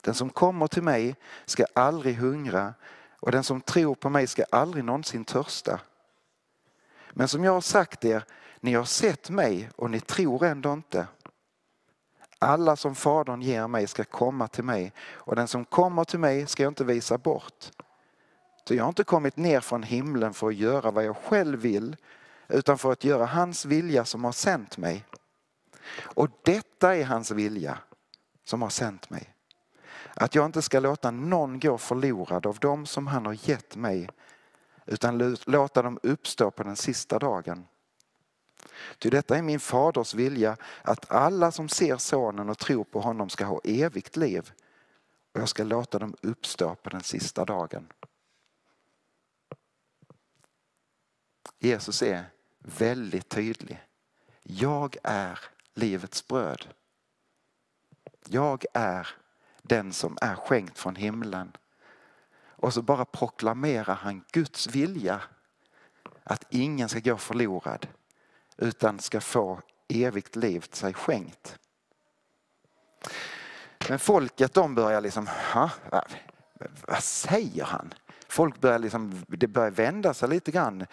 Den 0.00 0.14
som 0.14 0.30
kommer 0.30 0.66
till 0.66 0.82
mig 0.82 1.16
ska 1.44 1.64
aldrig 1.74 2.16
hungra 2.16 2.74
och 3.20 3.32
den 3.32 3.44
som 3.44 3.60
tror 3.60 3.94
på 3.94 4.10
mig 4.10 4.26
ska 4.26 4.44
aldrig 4.50 4.84
någonsin 4.84 5.24
törsta. 5.24 5.80
Men 7.10 7.28
som 7.28 7.44
jag 7.44 7.52
har 7.52 7.60
sagt 7.60 8.04
er, 8.04 8.24
ni 8.60 8.74
har 8.74 8.84
sett 8.84 9.30
mig 9.30 9.70
och 9.76 9.90
ni 9.90 10.00
tror 10.00 10.44
ändå 10.44 10.72
inte. 10.72 11.06
Alla 12.38 12.76
som 12.76 12.94
Fadern 12.94 13.42
ger 13.42 13.68
mig 13.68 13.86
ska 13.86 14.04
komma 14.04 14.48
till 14.48 14.64
mig 14.64 14.92
och 15.12 15.36
den 15.36 15.48
som 15.48 15.64
kommer 15.64 16.04
till 16.04 16.18
mig 16.18 16.46
ska 16.46 16.62
jag 16.62 16.70
inte 16.70 16.84
visa 16.84 17.18
bort. 17.18 17.70
Så 18.68 18.74
jag 18.74 18.84
har 18.84 18.88
inte 18.88 19.04
kommit 19.04 19.36
ner 19.36 19.60
från 19.60 19.82
himlen 19.82 20.34
för 20.34 20.48
att 20.48 20.54
göra 20.54 20.90
vad 20.90 21.04
jag 21.04 21.16
själv 21.16 21.60
vill 21.60 21.96
utan 22.48 22.78
för 22.78 22.92
att 22.92 23.04
göra 23.04 23.26
hans 23.26 23.64
vilja 23.64 24.04
som 24.04 24.24
har 24.24 24.32
sänt 24.32 24.78
mig. 24.78 25.04
Och 26.00 26.28
detta 26.42 26.96
är 26.96 27.04
hans 27.04 27.30
vilja 27.30 27.78
som 28.44 28.62
har 28.62 28.68
sänt 28.68 29.10
mig. 29.10 29.34
Att 30.14 30.34
jag 30.34 30.46
inte 30.46 30.62
ska 30.62 30.80
låta 30.80 31.10
någon 31.10 31.60
gå 31.60 31.78
förlorad 31.78 32.46
av 32.46 32.58
dem 32.58 32.86
som 32.86 33.06
han 33.06 33.26
har 33.26 33.48
gett 33.48 33.76
mig 33.76 34.08
utan 34.86 35.36
låta 35.46 35.82
dem 35.82 35.98
uppstå 36.02 36.50
på 36.50 36.62
den 36.62 36.76
sista 36.76 37.18
dagen. 37.18 37.66
Ty 38.98 39.10
detta 39.10 39.36
är 39.36 39.42
min 39.42 39.60
faders 39.60 40.14
vilja 40.14 40.56
att 40.82 41.10
alla 41.10 41.52
som 41.52 41.68
ser 41.68 41.96
sonen 41.96 42.48
och 42.48 42.58
tror 42.58 42.84
på 42.84 43.00
honom 43.00 43.28
ska 43.28 43.44
ha 43.44 43.60
evigt 43.64 44.16
liv 44.16 44.52
och 45.32 45.40
jag 45.40 45.48
ska 45.48 45.64
låta 45.64 45.98
dem 45.98 46.16
uppstå 46.22 46.74
på 46.74 46.90
den 46.90 47.02
sista 47.02 47.44
dagen. 47.44 47.92
Jesus 51.58 52.02
är 52.02 52.24
väldigt 52.58 53.28
tydlig. 53.28 53.86
Jag 54.42 54.96
är 55.02 55.38
livets 55.74 56.28
bröd. 56.28 56.68
Jag 58.28 58.64
är 58.72 59.08
den 59.62 59.92
som 59.92 60.18
är 60.20 60.34
skänkt 60.34 60.78
från 60.78 60.96
himlen. 60.96 61.56
Och 62.36 62.74
så 62.74 62.82
bara 62.82 63.04
proklamerar 63.04 63.94
han 63.94 64.24
Guds 64.32 64.66
vilja 64.66 65.22
att 66.24 66.44
ingen 66.50 66.88
ska 66.88 67.00
gå 67.00 67.16
förlorad 67.16 67.86
utan 68.56 68.98
ska 68.98 69.20
få 69.20 69.60
evigt 69.88 70.36
liv 70.36 70.60
till 70.60 70.78
sig 70.78 70.94
skänkt. 70.94 71.58
Men 73.88 73.98
folket 73.98 74.54
de 74.54 74.74
börjar 74.74 75.00
liksom, 75.00 75.28
vad 76.86 77.02
säger 77.02 77.64
han? 77.64 77.94
Folk 78.28 78.60
börjar 78.60 78.78
liksom, 78.78 79.24
det 79.28 79.46
börjar 79.46 79.70
vända 79.70 80.14
sig 80.14 80.28
lite 80.28 80.50
grann 80.50 80.86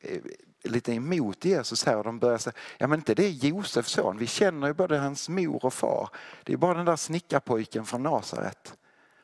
eh, 0.00 0.20
lite 0.64 0.92
emot 0.92 1.44
Jesus 1.44 1.84
här 1.84 1.96
och 1.96 2.04
de 2.04 2.18
börjar 2.18 2.38
säga, 2.38 2.54
ja 2.78 2.86
men 2.86 2.98
inte 2.98 3.14
det 3.14 3.24
är 3.24 3.30
Josefs 3.30 3.90
son, 3.90 4.18
vi 4.18 4.26
känner 4.26 4.66
ju 4.66 4.74
både 4.74 4.98
hans 4.98 5.28
mor 5.28 5.64
och 5.64 5.74
far. 5.74 6.08
Det 6.44 6.52
är 6.52 6.56
bara 6.56 6.74
den 6.74 6.86
där 6.86 6.96
snickarpojken 6.96 7.84
från 7.84 8.02
Nasaret. 8.02 8.74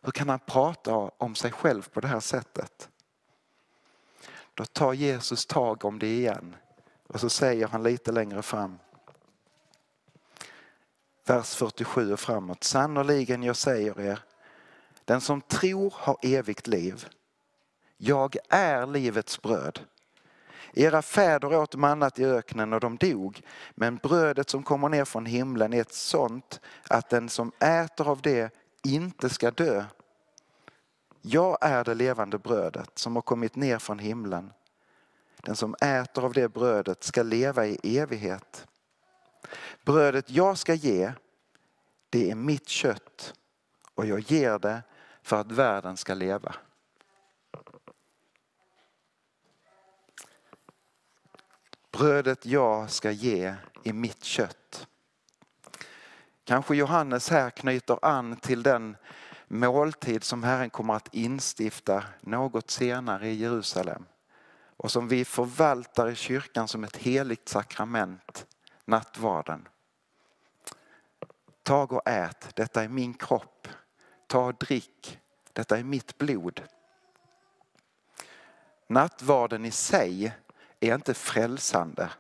Hur 0.03 0.13
kan 0.13 0.29
han 0.29 0.39
prata 0.39 0.95
om 0.95 1.35
sig 1.35 1.53
själv 1.53 1.89
på 1.89 2.01
det 2.01 2.09
här 2.09 2.21
sättet? 2.21 2.89
Då 4.55 4.65
tar 4.65 4.93
Jesus 4.93 5.47
tag 5.47 5.85
om 5.85 5.99
det 5.99 6.07
igen 6.07 6.57
och 7.15 7.21
så 7.21 7.29
säger 7.29 7.69
han 7.69 7.83
lite 7.83 8.13
längre 8.13 8.43
fram. 8.43 8.79
Vers 11.27 11.55
47 11.55 12.13
och 12.13 12.21
framåt. 12.21 12.65
Sannoliken 12.65 13.43
jag 13.43 13.57
säger 13.57 14.01
er, 14.01 14.19
den 15.05 15.21
som 15.21 15.41
tror 15.41 15.95
har 15.97 16.17
evigt 16.23 16.67
liv. 16.67 17.07
Jag 17.97 18.37
är 18.49 18.87
livets 18.87 19.43
bröd. 19.43 19.81
Era 20.73 21.03
fäder 21.03 21.57
åt 21.57 21.75
mannat 21.75 22.19
i 22.19 22.25
öknen 22.25 22.73
och 22.73 22.81
de 22.81 22.97
dog, 22.97 23.43
men 23.75 23.97
brödet 23.97 24.51
som 24.51 24.63
kommer 24.63 24.89
ner 24.89 25.05
från 25.05 25.27
himlen 25.27 25.73
är 25.73 25.81
ett 25.81 25.95
sånt 25.95 26.61
att 26.89 27.11
den 27.11 27.29
som 27.29 27.53
äter 27.61 28.09
av 28.09 28.23
det 28.23 28.55
inte 28.83 29.29
ska 29.29 29.51
dö. 29.51 29.85
Jag 31.23 31.59
är 31.61 31.85
det 31.85 31.95
levande 31.95 32.39
brödet 32.39 32.99
som 32.99 33.15
har 33.15 33.23
kommit 33.23 33.57
ner 33.57 33.79
från 33.79 33.99
himlen. 33.99 34.53
Den 35.45 35.57
som 35.57 35.75
äter 35.75 36.25
av 36.25 36.33
det 36.33 36.49
brödet 36.49 37.05
ska 37.05 37.23
leva 37.23 37.67
i 37.67 37.99
evighet. 37.99 38.67
Brödet 39.85 40.31
jag 40.31 40.59
ska 40.59 40.75
ge, 40.75 41.13
det 42.11 42.31
är 42.31 42.35
mitt 42.35 42.69
kött 42.69 43.35
och 43.95 44.07
jag 44.07 44.21
ger 44.21 44.59
det 44.59 44.83
för 45.23 45.41
att 45.41 45.53
världen 45.53 45.97
ska 45.97 46.15
leva. 46.15 46.55
Brödet 51.93 52.47
jag 52.47 52.91
ska 52.91 53.11
ge 53.11 53.55
är 53.85 53.93
mitt 53.93 54.25
kött. 54.25 54.87
Kanske 56.45 56.77
Johannes 56.77 57.31
här 57.31 57.51
knyter 57.51 57.99
an 58.03 58.37
till 58.37 58.63
den 58.63 58.97
måltid 59.49 60.25
som 60.25 60.43
Herren 60.43 60.71
kommer 60.71 60.95
att 60.95 61.15
instifta 61.15 62.05
något 62.21 62.71
senare 62.71 63.29
i 63.29 63.35
Jerusalem 63.35 64.05
och 64.85 64.93
som 64.93 65.09
vi 65.09 65.25
förvaltar 65.25 66.09
i 66.11 66.15
kyrkan 66.15 66.69
som 66.69 66.85
ett 66.85 66.97
heligt 66.97 67.49
sakrament, 67.49 68.47
nattvarden. 68.85 69.69
Tag 71.63 71.93
och 71.93 72.09
ät, 72.09 72.57
detta 72.57 72.83
är 72.83 72.89
min 72.89 73.15
kropp. 73.15 73.69
Ta 74.27 74.47
och 74.47 74.55
drick, 74.55 75.19
detta 75.53 75.79
är 75.79 75.85
mitt 75.85 76.19
blod. 76.19 76.63
Nattvarden 78.87 79.65
i 79.65 79.71
sig 79.71 80.35
är 80.81 80.95
inte 80.95 81.15
frälsande. 81.15 82.11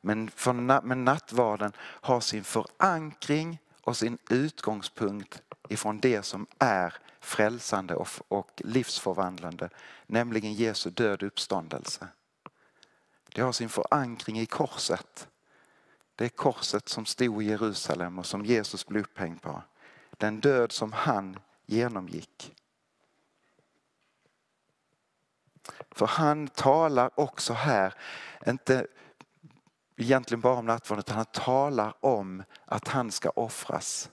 Men, 0.00 0.30
för, 0.30 0.52
men 0.80 1.04
nattvarden 1.04 1.72
har 1.80 2.20
sin 2.20 2.44
förankring 2.44 3.58
och 3.80 3.96
sin 3.96 4.18
utgångspunkt 4.30 5.42
ifrån 5.68 6.00
det 6.00 6.22
som 6.22 6.46
är 6.58 6.94
frälsande 7.20 7.94
och, 7.94 8.08
och 8.28 8.62
livsförvandlande, 8.64 9.70
nämligen 10.06 10.52
Jesu 10.52 10.90
död 10.90 11.22
uppståndelse. 11.22 12.08
Det 13.34 13.42
har 13.42 13.52
sin 13.52 13.68
förankring 13.68 14.40
i 14.40 14.46
korset. 14.46 15.28
Det 16.16 16.24
är 16.24 16.28
korset 16.28 16.88
som 16.88 17.06
stod 17.06 17.42
i 17.42 17.46
Jerusalem 17.46 18.18
och 18.18 18.26
som 18.26 18.44
Jesus 18.44 18.86
blev 18.86 19.02
upphängd 19.02 19.42
på. 19.42 19.62
Den 20.10 20.40
död 20.40 20.72
som 20.72 20.92
han 20.92 21.38
genomgick. 21.66 22.54
För 25.90 26.06
han 26.06 26.48
talar 26.48 27.10
också 27.20 27.52
här, 27.52 27.94
inte 28.46 28.86
egentligen 29.96 30.40
bara 30.40 30.58
om 30.58 30.66
nattvarden, 30.66 31.00
utan 31.00 31.16
han 31.16 31.26
talar 31.26 31.94
om 32.00 32.42
att 32.64 32.88
han 32.88 33.10
ska 33.10 33.30
offras. 33.30 34.10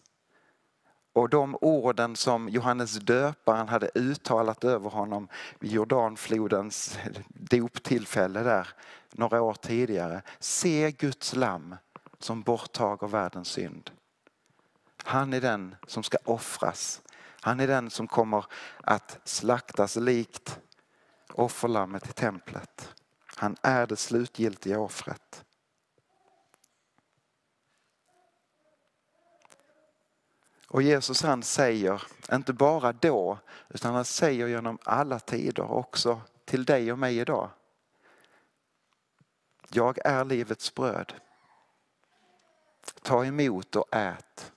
Och 1.14 1.30
de 1.30 1.58
orden 1.62 2.16
som 2.16 2.50
Johannes 2.50 2.94
döparen 3.00 3.68
hade 3.68 3.92
uttalat 3.96 4.64
över 4.64 4.90
honom 4.90 5.28
vid 5.60 5.72
Jordanflodens 5.72 7.00
doptillfälle 7.30 8.44
där 8.44 8.68
några 9.12 9.42
år 9.42 9.54
tidigare. 9.54 10.22
Se 10.40 10.92
Guds 10.92 11.36
lamm 11.36 11.76
som 12.20 12.42
borttager 12.42 13.08
världens 13.08 13.48
synd. 13.48 13.92
Han 15.04 15.34
är 15.34 15.42
den 15.42 15.76
som 15.88 16.04
ska 16.04 16.18
offras. 16.26 17.02
Han 17.42 17.60
är 17.60 17.68
den 17.68 17.90
som 17.90 18.08
kommer 18.08 18.46
att 18.84 19.20
slaktas 19.24 19.96
likt 19.96 20.60
offerlammet 21.34 22.10
i 22.10 22.14
templet. 22.14 22.90
Han 23.36 23.58
är 23.62 23.88
det 23.88 23.96
slutgiltiga 23.96 24.80
offret. 24.80 25.44
Och 30.72 30.82
Jesus 30.82 31.22
han 31.22 31.44
säger, 31.44 32.04
inte 32.32 32.54
bara 32.54 32.94
då, 32.94 33.40
utan 33.70 33.94
han 33.94 34.06
säger 34.06 34.48
genom 34.48 34.78
alla 34.84 35.20
tider 35.20 35.72
också 35.72 36.22
till 36.46 36.66
dig 36.66 36.92
och 36.92 37.00
mig 37.00 37.18
idag. 37.18 37.50
Jag 39.70 40.06
är 40.06 40.26
livets 40.26 40.76
bröd. 40.76 41.14
Ta 43.02 43.26
emot 43.26 43.76
och 43.76 43.96
ät. 43.96 44.52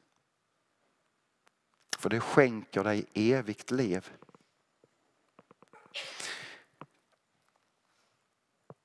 För 1.99 2.11
det 2.11 2.21
skänker 2.21 2.85
dig 2.85 3.07
evigt 3.15 3.71
liv. 3.71 4.13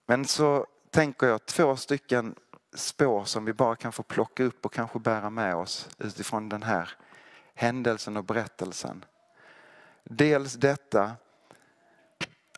Men 0.06 0.26
så 0.26 0.66
tänker 0.90 1.28
jag 1.28 1.46
två 1.46 1.76
stycken 1.76 2.36
spår 2.74 3.26
som 3.26 3.46
vi 3.46 3.54
bara 3.54 3.76
kan 3.76 3.92
få 3.92 4.04
plocka 4.04 4.44
upp 4.44 4.66
och 4.66 4.74
kanske 4.74 5.00
bära 5.00 5.30
med 5.30 5.56
oss 5.56 5.90
utifrån 5.98 6.50
den 6.50 6.64
här 6.64 6.98
händelsen 7.60 8.18
och 8.18 8.24
berättelsen. 8.24 9.06
Dels 10.04 10.54
detta 10.54 11.12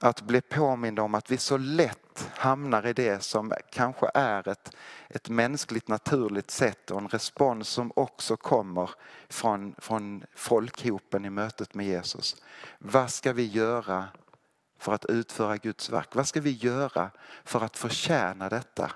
att 0.02 0.22
bli 0.22 0.42
påminda 0.42 1.02
om 1.02 1.16
att 1.16 1.32
vi 1.32 1.38
så 1.38 1.58
lätt 1.58 2.30
hamnar 2.36 2.88
i 2.88 2.94
det 2.94 3.24
som 3.24 3.54
kanske 3.72 4.12
är 4.14 4.48
ett, 4.48 4.76
ett 5.10 5.30
mänskligt 5.30 5.88
naturligt 5.88 6.52
sätt 6.52 6.92
och 6.92 7.02
en 7.02 7.08
respons 7.08 7.70
som 7.70 7.92
också 7.96 8.38
kommer 8.38 8.90
från, 9.30 9.76
från 9.78 10.24
folkhopen 10.36 11.26
i 11.26 11.30
mötet 11.30 11.74
med 11.74 11.86
Jesus. 11.86 12.44
Vad 12.80 13.12
ska 13.12 13.34
vi 13.34 13.46
göra 13.46 14.08
för 14.78 14.94
att 14.94 15.06
utföra 15.06 15.58
Guds 15.58 15.90
verk? 15.90 16.16
Vad 16.16 16.28
ska 16.28 16.42
vi 16.42 16.52
göra 16.52 17.12
för 17.44 17.62
att 17.62 17.78
förtjäna 17.78 18.50
detta? 18.50 18.92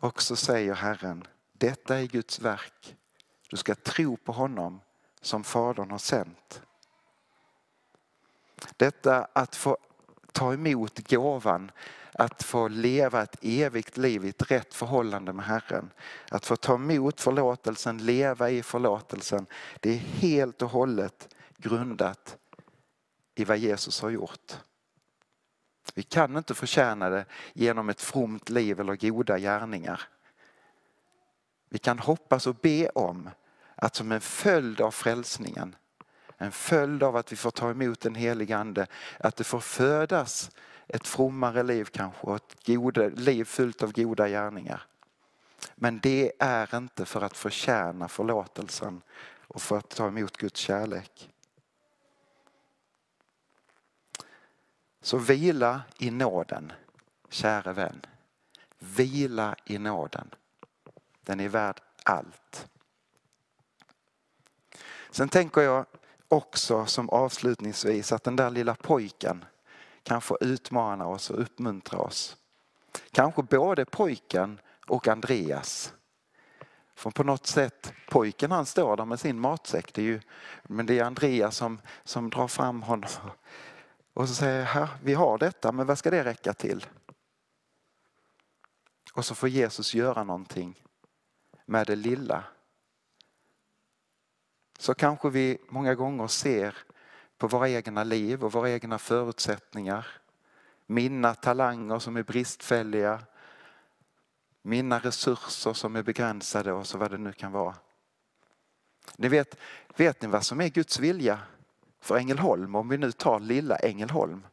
Och 0.00 0.22
så 0.22 0.36
säger 0.36 0.74
Herren, 0.74 1.26
detta 1.52 1.98
är 1.98 2.06
Guds 2.06 2.40
verk. 2.40 2.96
Du 3.54 3.58
ska 3.58 3.74
tro 3.74 4.16
på 4.16 4.32
honom 4.32 4.80
som 5.20 5.44
Fadern 5.44 5.90
har 5.90 5.98
sänt. 5.98 6.62
Detta 8.76 9.28
att 9.32 9.56
få 9.56 9.78
ta 10.32 10.54
emot 10.54 11.10
gåvan, 11.10 11.70
att 12.12 12.42
få 12.42 12.68
leva 12.68 13.22
ett 13.22 13.36
evigt 13.42 13.96
liv 13.96 14.24
i 14.24 14.28
ett 14.28 14.50
rätt 14.50 14.74
förhållande 14.74 15.32
med 15.32 15.44
Herren. 15.44 15.90
Att 16.30 16.46
få 16.46 16.56
ta 16.56 16.74
emot 16.74 17.20
förlåtelsen, 17.20 17.98
leva 17.98 18.50
i 18.50 18.62
förlåtelsen. 18.62 19.46
Det 19.80 19.90
är 19.90 19.98
helt 19.98 20.62
och 20.62 20.70
hållet 20.70 21.34
grundat 21.56 22.36
i 23.34 23.44
vad 23.44 23.58
Jesus 23.58 24.00
har 24.00 24.10
gjort. 24.10 24.52
Vi 25.94 26.02
kan 26.02 26.36
inte 26.36 26.54
förtjäna 26.54 27.08
det 27.08 27.26
genom 27.52 27.88
ett 27.88 28.00
fromt 28.00 28.48
liv 28.48 28.80
eller 28.80 28.96
goda 28.96 29.38
gärningar. 29.38 30.00
Vi 31.68 31.78
kan 31.78 31.98
hoppas 31.98 32.46
och 32.46 32.54
be 32.54 32.88
om 32.88 33.30
att 33.84 33.94
som 33.94 34.12
en 34.12 34.20
följd 34.20 34.80
av 34.80 34.90
frälsningen, 34.90 35.76
en 36.38 36.52
följd 36.52 37.02
av 37.02 37.16
att 37.16 37.32
vi 37.32 37.36
får 37.36 37.50
ta 37.50 37.70
emot 37.70 38.00
den 38.00 38.14
helige 38.14 38.56
Ande, 38.56 38.86
att 39.18 39.36
det 39.36 39.44
får 39.44 39.60
födas 39.60 40.50
ett 40.86 41.06
frommare 41.06 41.62
liv 41.62 41.84
kanske 41.84 42.26
och 42.26 42.36
ett 42.36 42.66
goda, 42.66 43.08
liv 43.08 43.44
fyllt 43.44 43.82
av 43.82 43.92
goda 43.92 44.28
gärningar. 44.28 44.86
Men 45.74 45.98
det 45.98 46.32
är 46.38 46.76
inte 46.76 47.04
för 47.04 47.22
att 47.22 47.36
förtjäna 47.36 48.08
förlåtelsen 48.08 49.02
och 49.48 49.62
för 49.62 49.78
att 49.78 49.88
ta 49.88 50.08
emot 50.08 50.36
Guds 50.36 50.60
kärlek. 50.60 51.30
Så 55.02 55.18
vila 55.18 55.82
i 55.98 56.10
nåden, 56.10 56.72
käre 57.28 57.72
vän. 57.72 58.00
Vila 58.78 59.56
i 59.64 59.78
nåden. 59.78 60.34
Den 61.20 61.40
är 61.40 61.48
värd 61.48 61.80
allt. 62.04 62.68
Sen 65.14 65.28
tänker 65.28 65.60
jag 65.60 65.86
också 66.28 66.86
som 66.86 67.08
avslutningsvis 67.08 68.12
att 68.12 68.24
den 68.24 68.36
där 68.36 68.50
lilla 68.50 68.74
pojken 68.74 69.44
kan 70.02 70.20
få 70.20 70.38
utmana 70.40 71.06
oss 71.06 71.30
och 71.30 71.40
uppmuntra 71.40 71.98
oss. 71.98 72.36
Kanske 73.10 73.42
både 73.42 73.84
pojken 73.84 74.60
och 74.86 75.08
Andreas. 75.08 75.94
För 76.94 77.10
på 77.10 77.24
något 77.24 77.46
sätt, 77.46 77.92
pojken 78.08 78.50
han 78.50 78.66
står 78.66 78.96
där 78.96 79.04
med 79.04 79.20
sin 79.20 79.40
matsäck, 79.40 79.94
det 79.94 80.02
är 80.02 80.06
ju, 80.06 80.20
men 80.62 80.86
det 80.86 80.98
är 80.98 81.04
Andreas 81.04 81.56
som, 81.56 81.80
som 82.04 82.30
drar 82.30 82.48
fram 82.48 82.82
honom. 82.82 83.10
Och 84.14 84.28
så 84.28 84.34
säger 84.34 84.70
jag, 84.74 84.88
vi 85.02 85.14
har 85.14 85.38
detta, 85.38 85.72
men 85.72 85.86
vad 85.86 85.98
ska 85.98 86.10
det 86.10 86.24
räcka 86.24 86.52
till? 86.52 86.86
Och 89.12 89.24
så 89.24 89.34
får 89.34 89.48
Jesus 89.48 89.94
göra 89.94 90.24
någonting 90.24 90.84
med 91.66 91.86
det 91.86 91.96
lilla 91.96 92.44
så 94.78 94.94
kanske 94.94 95.30
vi 95.30 95.58
många 95.68 95.94
gånger 95.94 96.26
ser 96.26 96.76
på 97.38 97.48
våra 97.48 97.68
egna 97.68 98.04
liv 98.04 98.44
och 98.44 98.52
våra 98.52 98.70
egna 98.70 98.98
förutsättningar. 98.98 100.06
Mina 100.86 101.34
talanger 101.34 101.98
som 101.98 102.16
är 102.16 102.22
bristfälliga, 102.22 103.22
mina 104.62 104.98
resurser 104.98 105.72
som 105.72 105.96
är 105.96 106.02
begränsade 106.02 106.72
och 106.72 106.86
så 106.86 106.98
vad 106.98 107.10
det 107.10 107.18
nu 107.18 107.32
kan 107.32 107.52
vara. 107.52 107.74
Ni 109.16 109.28
vet, 109.28 109.58
vet 109.96 110.22
ni 110.22 110.28
vad 110.28 110.44
som 110.44 110.60
är 110.60 110.68
Guds 110.68 110.98
vilja 110.98 111.38
för 112.00 112.16
Ängelholm, 112.16 112.74
om 112.74 112.88
vi 112.88 112.98
nu 112.98 113.12
tar 113.12 113.40
lilla 113.40 113.76
Ängelholm? 113.76 114.46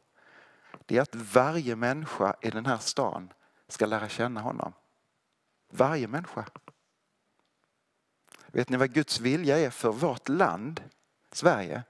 Det 0.86 0.96
är 0.96 1.02
att 1.02 1.14
varje 1.14 1.76
människa 1.76 2.36
i 2.40 2.50
den 2.50 2.66
här 2.66 2.78
stan 2.78 3.32
ska 3.68 3.86
lära 3.86 4.08
känna 4.08 4.40
honom. 4.40 4.72
Varje 5.70 6.08
människa. 6.08 6.44
Vet 8.52 8.68
ni 8.68 8.76
vad 8.76 8.92
Guds 8.92 9.20
vilja 9.20 9.58
är 9.58 9.70
för 9.70 9.92
vårt 9.92 10.28
land, 10.28 10.82
Sverige? 11.32 11.82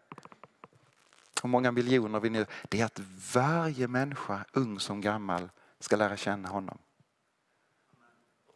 Hur 1.43 1.49
många 1.49 1.73
miljoner 1.73 2.21
vi 2.21 2.31
nu... 2.31 2.47
Det 2.69 2.81
är 2.81 2.85
att 2.85 3.01
varje 3.33 3.89
människa, 3.89 4.45
ung 4.53 4.81
som 4.81 5.01
gammal, 5.01 5.51
ska 5.79 5.97
lära 5.97 6.17
känna 6.17 6.49
honom. 6.49 6.79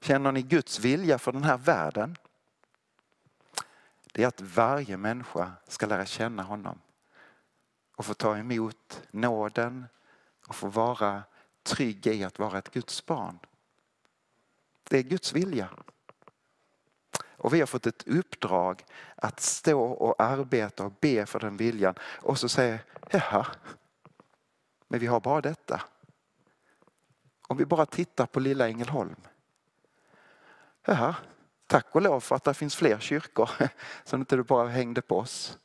Känner 0.01 0.33
ni 0.33 0.43
Guds 0.43 0.81
vilja 0.81 1.19
för 1.19 1.33
den 1.33 1.45
här 1.45 1.59
världen? 1.59 2.17
Det 4.13 4.23
är 4.23 4.27
att 4.27 4.41
varje 4.41 4.97
människa 4.97 5.53
ska 5.69 5.87
lära 5.87 6.07
känna 6.07 6.43
honom 6.43 6.81
och 7.97 8.07
få 8.07 8.15
ta 8.15 8.39
emot 8.39 9.03
nåden 9.11 9.87
och 10.47 10.57
få 10.57 10.69
vara 10.69 11.23
trygg 11.63 12.07
i 12.07 12.25
att 12.25 12.39
vara 12.39 12.59
ett 12.59 12.73
Guds 12.73 13.07
barn. 13.07 13.39
Det 14.89 14.99
är 14.99 15.03
Guds 15.03 15.33
vilja. 15.33 15.69
Och 17.47 17.55
vi 17.55 17.61
har 17.61 17.67
fått 17.67 17.87
ett 17.87 18.09
uppdrag 18.09 18.85
att 19.17 19.41
stå 19.41 19.83
och 19.83 20.23
arbeta 20.23 20.85
och 20.85 20.93
be 21.01 21.27
för 21.27 21.41
den 21.41 21.57
viljan. 21.57 21.95
Och 22.01 22.39
så 22.39 22.49
säger 22.49 22.85
jaha, 23.11 23.47
men 24.89 25.01
vi 25.01 25.07
har 25.07 25.21
bara 25.21 25.41
detta. 25.41 25.83
Om 27.49 27.57
vi 27.57 27.65
bara 27.65 27.87
tittar 27.87 28.27
på 28.27 28.41
lilla 28.41 28.69
Ängelholm. 28.69 29.17
Jaha, 30.87 31.15
tack 31.67 31.87
och 31.93 32.03
lov 32.03 32.21
för 32.21 32.37
att 32.37 32.45
det 32.45 32.55
finns 32.55 32.77
fler 32.77 32.99
kyrkor 32.99 33.51
som 34.05 34.21
inte 34.21 34.37
bara 34.37 34.69
hängde 34.69 35.03
på 35.03 35.19
oss. 35.19 35.59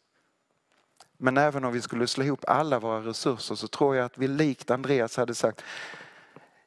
Men 1.18 1.38
även 1.38 1.66
om 1.66 1.74
vi 1.74 1.82
skulle 1.82 2.08
slå 2.08 2.24
ihop 2.24 2.46
alla 2.48 2.80
våra 2.80 3.00
resurser 3.02 3.56
så 3.56 3.68
tror 3.68 3.96
jag 3.96 4.06
att 4.06 4.18
vi 4.18 4.28
likt 4.28 4.72
Andreas 4.72 5.18
hade 5.18 5.36
sagt, 5.36 5.64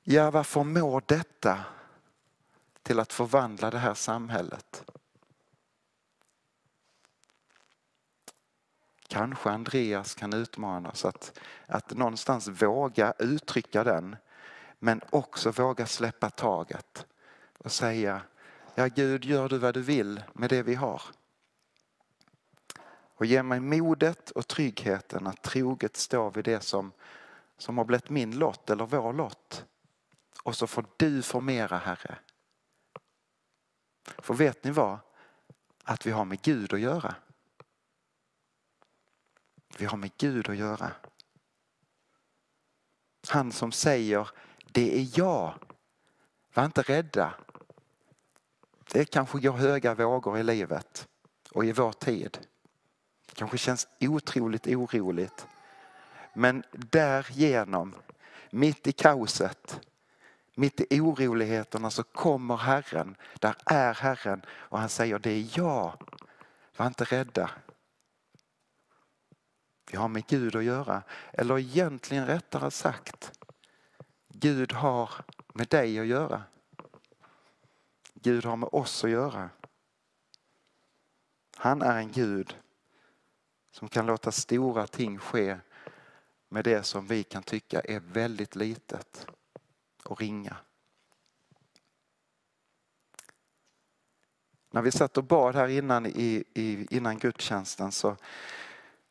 ja 0.03 0.31
vad 0.31 0.46
förmår 0.46 1.03
detta 1.07 1.59
till 2.83 3.00
att 3.00 3.12
förvandla 3.12 3.70
det 3.70 3.79
här 3.79 3.94
samhället. 3.94 4.85
Kanske 9.14 9.50
Andreas 9.50 10.14
kan 10.14 10.33
utmanas 10.33 11.05
att, 11.05 11.40
att 11.66 11.90
någonstans 11.90 12.48
våga 12.48 13.14
uttrycka 13.18 13.85
den 13.85 14.16
men 14.79 15.00
också 15.11 15.50
våga 15.50 15.87
släppa 15.87 16.31
taget 16.31 17.07
och 17.59 17.72
säga 17.72 18.22
Ja 18.74 18.87
Gud, 18.87 19.24
gör 19.24 19.48
du 19.48 19.59
vad 19.59 19.74
du 19.74 19.83
vill 19.83 20.22
med 20.33 20.50
det 20.50 20.62
vi 20.62 20.74
har. 20.74 21.03
Och 23.14 23.27
ge 23.27 23.42
mig 23.42 23.61
modet 23.61 24.31
och 24.31 24.48
tryggheten 24.48 25.27
att 25.27 25.42
troget 25.42 25.96
stå 25.96 26.31
vid 26.31 26.44
det 26.44 26.61
som, 26.61 26.92
som 27.59 27.79
har 27.79 27.85
blivit 27.85 28.11
min 28.11 28.38
lott 28.38 28.70
eller 28.70 28.87
vår 28.87 29.12
lott. 29.12 29.64
Och 30.42 30.57
så 30.57 30.66
får 30.66 30.87
du 30.96 31.22
formera 31.22 31.79
Herre. 31.79 32.18
För 34.18 34.35
vet 34.35 34.64
ni 34.64 34.70
vad? 34.70 34.98
Att 35.85 36.07
vi 36.07 36.11
har 36.11 36.24
med 36.24 36.42
Gud 36.42 36.72
att 36.72 36.81
göra. 36.81 37.14
Vi 39.78 39.84
har 39.84 39.96
med 39.96 40.10
Gud 40.18 40.50
att 40.50 40.56
göra. 40.56 40.92
Han 43.28 43.52
som 43.52 43.72
säger, 43.72 44.30
det 44.72 44.98
är 45.00 45.18
jag. 45.18 45.54
Var 46.54 46.64
inte 46.64 46.82
rädda. 46.82 47.34
Det 48.92 49.04
kanske 49.04 49.40
går 49.40 49.52
höga 49.52 49.94
vågor 49.94 50.38
i 50.38 50.42
livet 50.42 51.08
och 51.52 51.64
i 51.64 51.72
vår 51.72 51.92
tid. 51.92 52.38
Det 53.26 53.34
kanske 53.34 53.58
känns 53.58 53.88
otroligt 54.00 54.66
oroligt. 54.66 55.46
Men 56.34 56.64
därigenom, 56.72 57.94
mitt 58.50 58.87
i 58.87 58.92
kaoset, 58.92 59.80
mitt 60.54 60.92
i 60.92 61.00
oroligheterna 61.00 61.90
så 61.90 62.02
kommer 62.02 62.56
Herren. 62.56 63.16
Där 63.40 63.56
är 63.66 63.94
Herren 63.94 64.42
och 64.48 64.78
han 64.78 64.88
säger 64.88 65.18
det 65.18 65.30
är 65.30 65.58
jag. 65.58 66.02
Var 66.76 66.87
inte 66.87 67.04
rädda. 67.04 67.50
Vi 69.94 69.98
har 69.98 70.09
med 70.09 70.26
Gud 70.26 70.57
att 70.57 70.64
göra. 70.64 71.02
Eller 71.33 71.59
egentligen 71.59 72.26
rättare 72.26 72.70
sagt, 72.70 73.40
Gud 74.28 74.72
har 74.72 75.11
med 75.52 75.68
dig 75.68 75.98
att 75.98 76.07
göra. 76.07 76.42
Gud 78.14 78.44
har 78.44 78.57
med 78.57 78.68
oss 78.72 79.04
att 79.04 79.11
göra. 79.11 79.50
Han 81.57 81.83
är 81.83 81.98
en 81.98 82.12
Gud 82.12 82.57
som 83.70 83.88
kan 83.88 84.07
låta 84.07 84.33
stora 84.33 84.87
ting 84.87 85.18
ske 85.18 85.59
med 86.48 86.64
det 86.64 86.83
som 86.83 87.07
vi 87.07 87.22
kan 87.24 87.42
tycka 87.42 87.80
är 87.80 88.00
väldigt 88.00 88.57
litet 88.57 89.26
och 90.04 90.20
ringa. 90.20 90.57
När 94.70 94.83
vi 94.83 94.92
satt 94.92 95.16
och 95.16 95.24
bad 95.24 95.54
här 95.54 95.68
innan, 95.68 96.07
i, 96.07 96.44
i, 96.54 96.96
innan 96.96 97.18
gudstjänsten 97.18 97.92
så, 97.92 98.16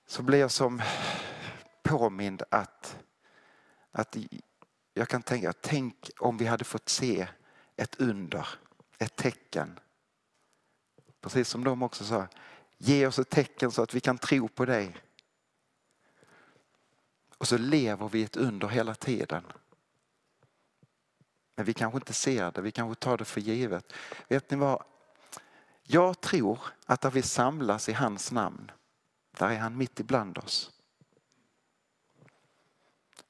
så 0.06 0.24
blir 0.24 0.40
jag 0.40 0.52
som 0.52 0.82
påmind 1.84 2.44
att, 2.50 2.98
att 3.92 4.18
jag 4.94 5.10
kan 5.10 5.22
tänka, 5.22 5.54
tänk 5.54 6.10
om 6.20 6.38
vi 6.38 6.46
hade 6.46 6.64
fått 6.64 6.90
se 6.90 7.28
ett 7.76 7.96
under, 8.00 8.48
ett 8.98 9.16
tecken. 9.16 9.80
Precis 11.22 11.50
som 11.50 11.64
de 11.64 11.84
också 11.84 12.04
sa, 12.04 12.28
ge 12.78 13.08
oss 13.08 13.20
ett 13.20 13.30
tecken 13.30 13.72
så 13.72 13.82
att 13.82 13.94
vi 13.94 14.00
kan 14.00 14.18
tro 14.18 14.48
på 14.48 14.66
dig. 14.66 14.98
Och 17.38 17.48
så 17.48 17.58
lever 17.58 18.10
vi 18.10 18.24
ett 18.24 18.36
under 18.36 18.68
hela 18.68 18.96
tiden. 18.96 19.44
Men 21.56 21.66
vi 21.66 21.74
kanske 21.74 21.98
inte 21.98 22.14
ser 22.14 22.52
det, 22.52 22.62
vi 22.62 22.72
kanske 22.72 23.00
tar 23.00 23.18
det 23.18 23.26
för 23.26 23.42
givet. 23.42 23.94
Vet 24.28 24.52
ni 24.52 24.58
vad? 24.58 24.84
Jag 25.84 26.22
tror 26.22 26.60
att 26.86 27.02
där 27.02 27.12
vi 27.12 27.22
samlas 27.22 27.90
i 27.90 27.94
hans 27.94 28.32
namn, 28.32 28.72
där 29.38 29.50
är 29.50 29.58
han 29.58 29.78
mitt 29.78 30.00
ibland 30.00 30.38
oss. 30.38 30.72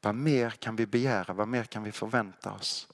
Vad 0.02 0.16
mer 0.16 0.50
kan 0.50 0.76
vi 0.76 0.86
begära? 0.86 1.34
Vad 1.34 1.48
mer 1.48 1.64
kan 1.64 1.84
vi 1.84 1.92
förvänta 1.92 2.52
oss? 2.52 2.88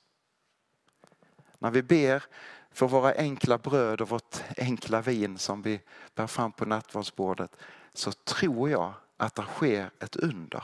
När 1.57 1.71
vi 1.71 1.83
ber 1.83 2.23
för 2.71 2.87
våra 2.87 3.13
enkla 3.13 3.57
bröd 3.57 4.01
och 4.01 4.09
vårt 4.09 4.43
enkla 4.57 5.01
vin 5.01 5.37
som 5.37 5.61
vi 5.61 5.81
bär 6.15 6.27
fram 6.27 6.51
på 6.51 6.65
nattvardsbordet 6.65 7.55
så 7.93 8.11
tror 8.11 8.69
jag 8.69 8.93
att 9.17 9.35
det 9.35 9.43
sker 9.43 9.91
ett 9.99 10.15
under. 10.15 10.63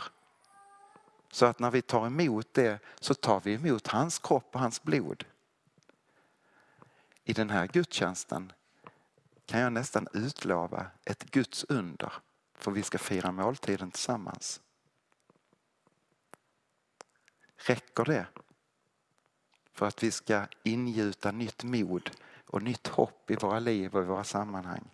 Så 1.32 1.46
att 1.46 1.60
när 1.60 1.72
vi 1.72 1.82
tar 1.82 2.08
emot 2.08 2.54
det 2.54 2.80
så 3.00 3.14
tar 3.14 3.40
vi 3.40 3.54
emot 3.54 3.88
hans 3.88 4.20
kropp 4.20 4.50
och 4.56 4.60
hans 4.60 4.84
blod. 4.84 5.26
I 7.24 7.34
den 7.34 7.50
här 7.50 7.68
gudstjänsten 7.68 8.52
kan 9.46 9.60
jag 9.60 9.74
nästan 9.74 10.08
utlova 10.14 10.86
ett 11.06 11.24
Guds 11.24 11.66
under 11.70 12.14
för 12.56 12.72
vi 12.72 12.84
ska 12.84 12.98
fira 12.98 13.32
måltiden 13.32 13.92
tillsammans. 13.92 14.62
Räcker 17.58 18.06
det? 18.06 18.28
För 19.74 19.86
att 19.86 20.04
vi 20.04 20.12
ska 20.12 20.48
ingjuta 20.64 21.32
nytt 21.32 21.64
mod 21.64 22.12
och 22.46 22.62
nytt 22.62 22.88
hopp 22.88 23.32
i 23.32 23.36
våra 23.36 23.60
liv 23.60 23.96
och 23.96 24.02
i 24.02 24.06
våra 24.06 24.24
sammanhang. 24.24 24.90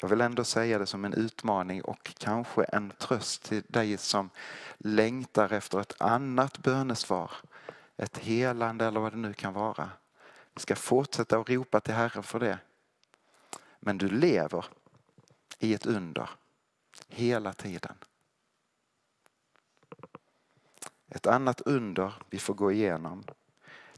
Jag 0.00 0.08
vill 0.08 0.20
ändå 0.20 0.44
säga 0.44 0.78
det 0.78 0.86
som 0.86 1.04
en 1.04 1.14
utmaning 1.14 1.82
och 1.82 2.14
kanske 2.18 2.64
en 2.64 2.90
tröst 2.90 3.42
till 3.42 3.62
dig 3.68 3.96
som 3.96 4.30
längtar 4.78 5.52
efter 5.52 5.80
ett 5.80 6.00
annat 6.00 6.58
bönesvar. 6.58 7.30
Ett 7.96 8.18
helande 8.18 8.84
eller 8.84 9.00
vad 9.00 9.12
det 9.12 9.18
nu 9.18 9.32
kan 9.32 9.54
vara. 9.54 9.90
Vi 10.54 10.60
ska 10.60 10.76
fortsätta 10.76 11.38
att 11.38 11.48
ropa 11.48 11.80
till 11.80 11.94
Herren 11.94 12.22
för 12.22 12.40
det. 12.40 12.58
Men 13.88 13.98
du 13.98 14.08
lever 14.08 14.64
i 15.58 15.74
ett 15.74 15.86
under 15.86 16.30
hela 17.08 17.52
tiden. 17.52 17.96
Ett 21.08 21.26
annat 21.26 21.60
under 21.60 22.12
vi 22.30 22.38
får 22.38 22.54
gå 22.54 22.72
igenom 22.72 23.24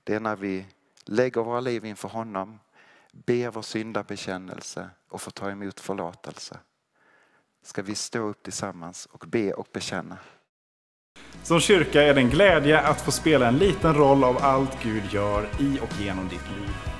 det 0.04 0.14
är 0.14 0.20
när 0.20 0.36
vi 0.36 0.66
lägger 1.04 1.42
våra 1.42 1.60
liv 1.60 1.84
inför 1.84 2.08
honom, 2.08 2.60
ber 3.12 3.50
vår 3.50 3.62
syndabekännelse 3.62 4.90
och 5.08 5.22
får 5.22 5.30
ta 5.30 5.50
emot 5.50 5.80
förlåtelse. 5.80 6.58
Ska 7.62 7.82
vi 7.82 7.94
stå 7.94 8.18
upp 8.18 8.42
tillsammans 8.42 9.06
och 9.06 9.24
be 9.28 9.52
och 9.52 9.68
bekänna. 9.72 10.18
Som 11.42 11.60
kyrka 11.60 12.02
är 12.02 12.14
det 12.14 12.20
en 12.20 12.30
glädje 12.30 12.80
att 12.80 13.00
få 13.00 13.10
spela 13.10 13.48
en 13.48 13.58
liten 13.58 13.94
roll 13.94 14.24
av 14.24 14.38
allt 14.38 14.82
Gud 14.82 15.12
gör 15.12 15.48
i 15.60 15.80
och 15.80 16.00
genom 16.00 16.28
ditt 16.28 16.50
liv. 16.50 16.99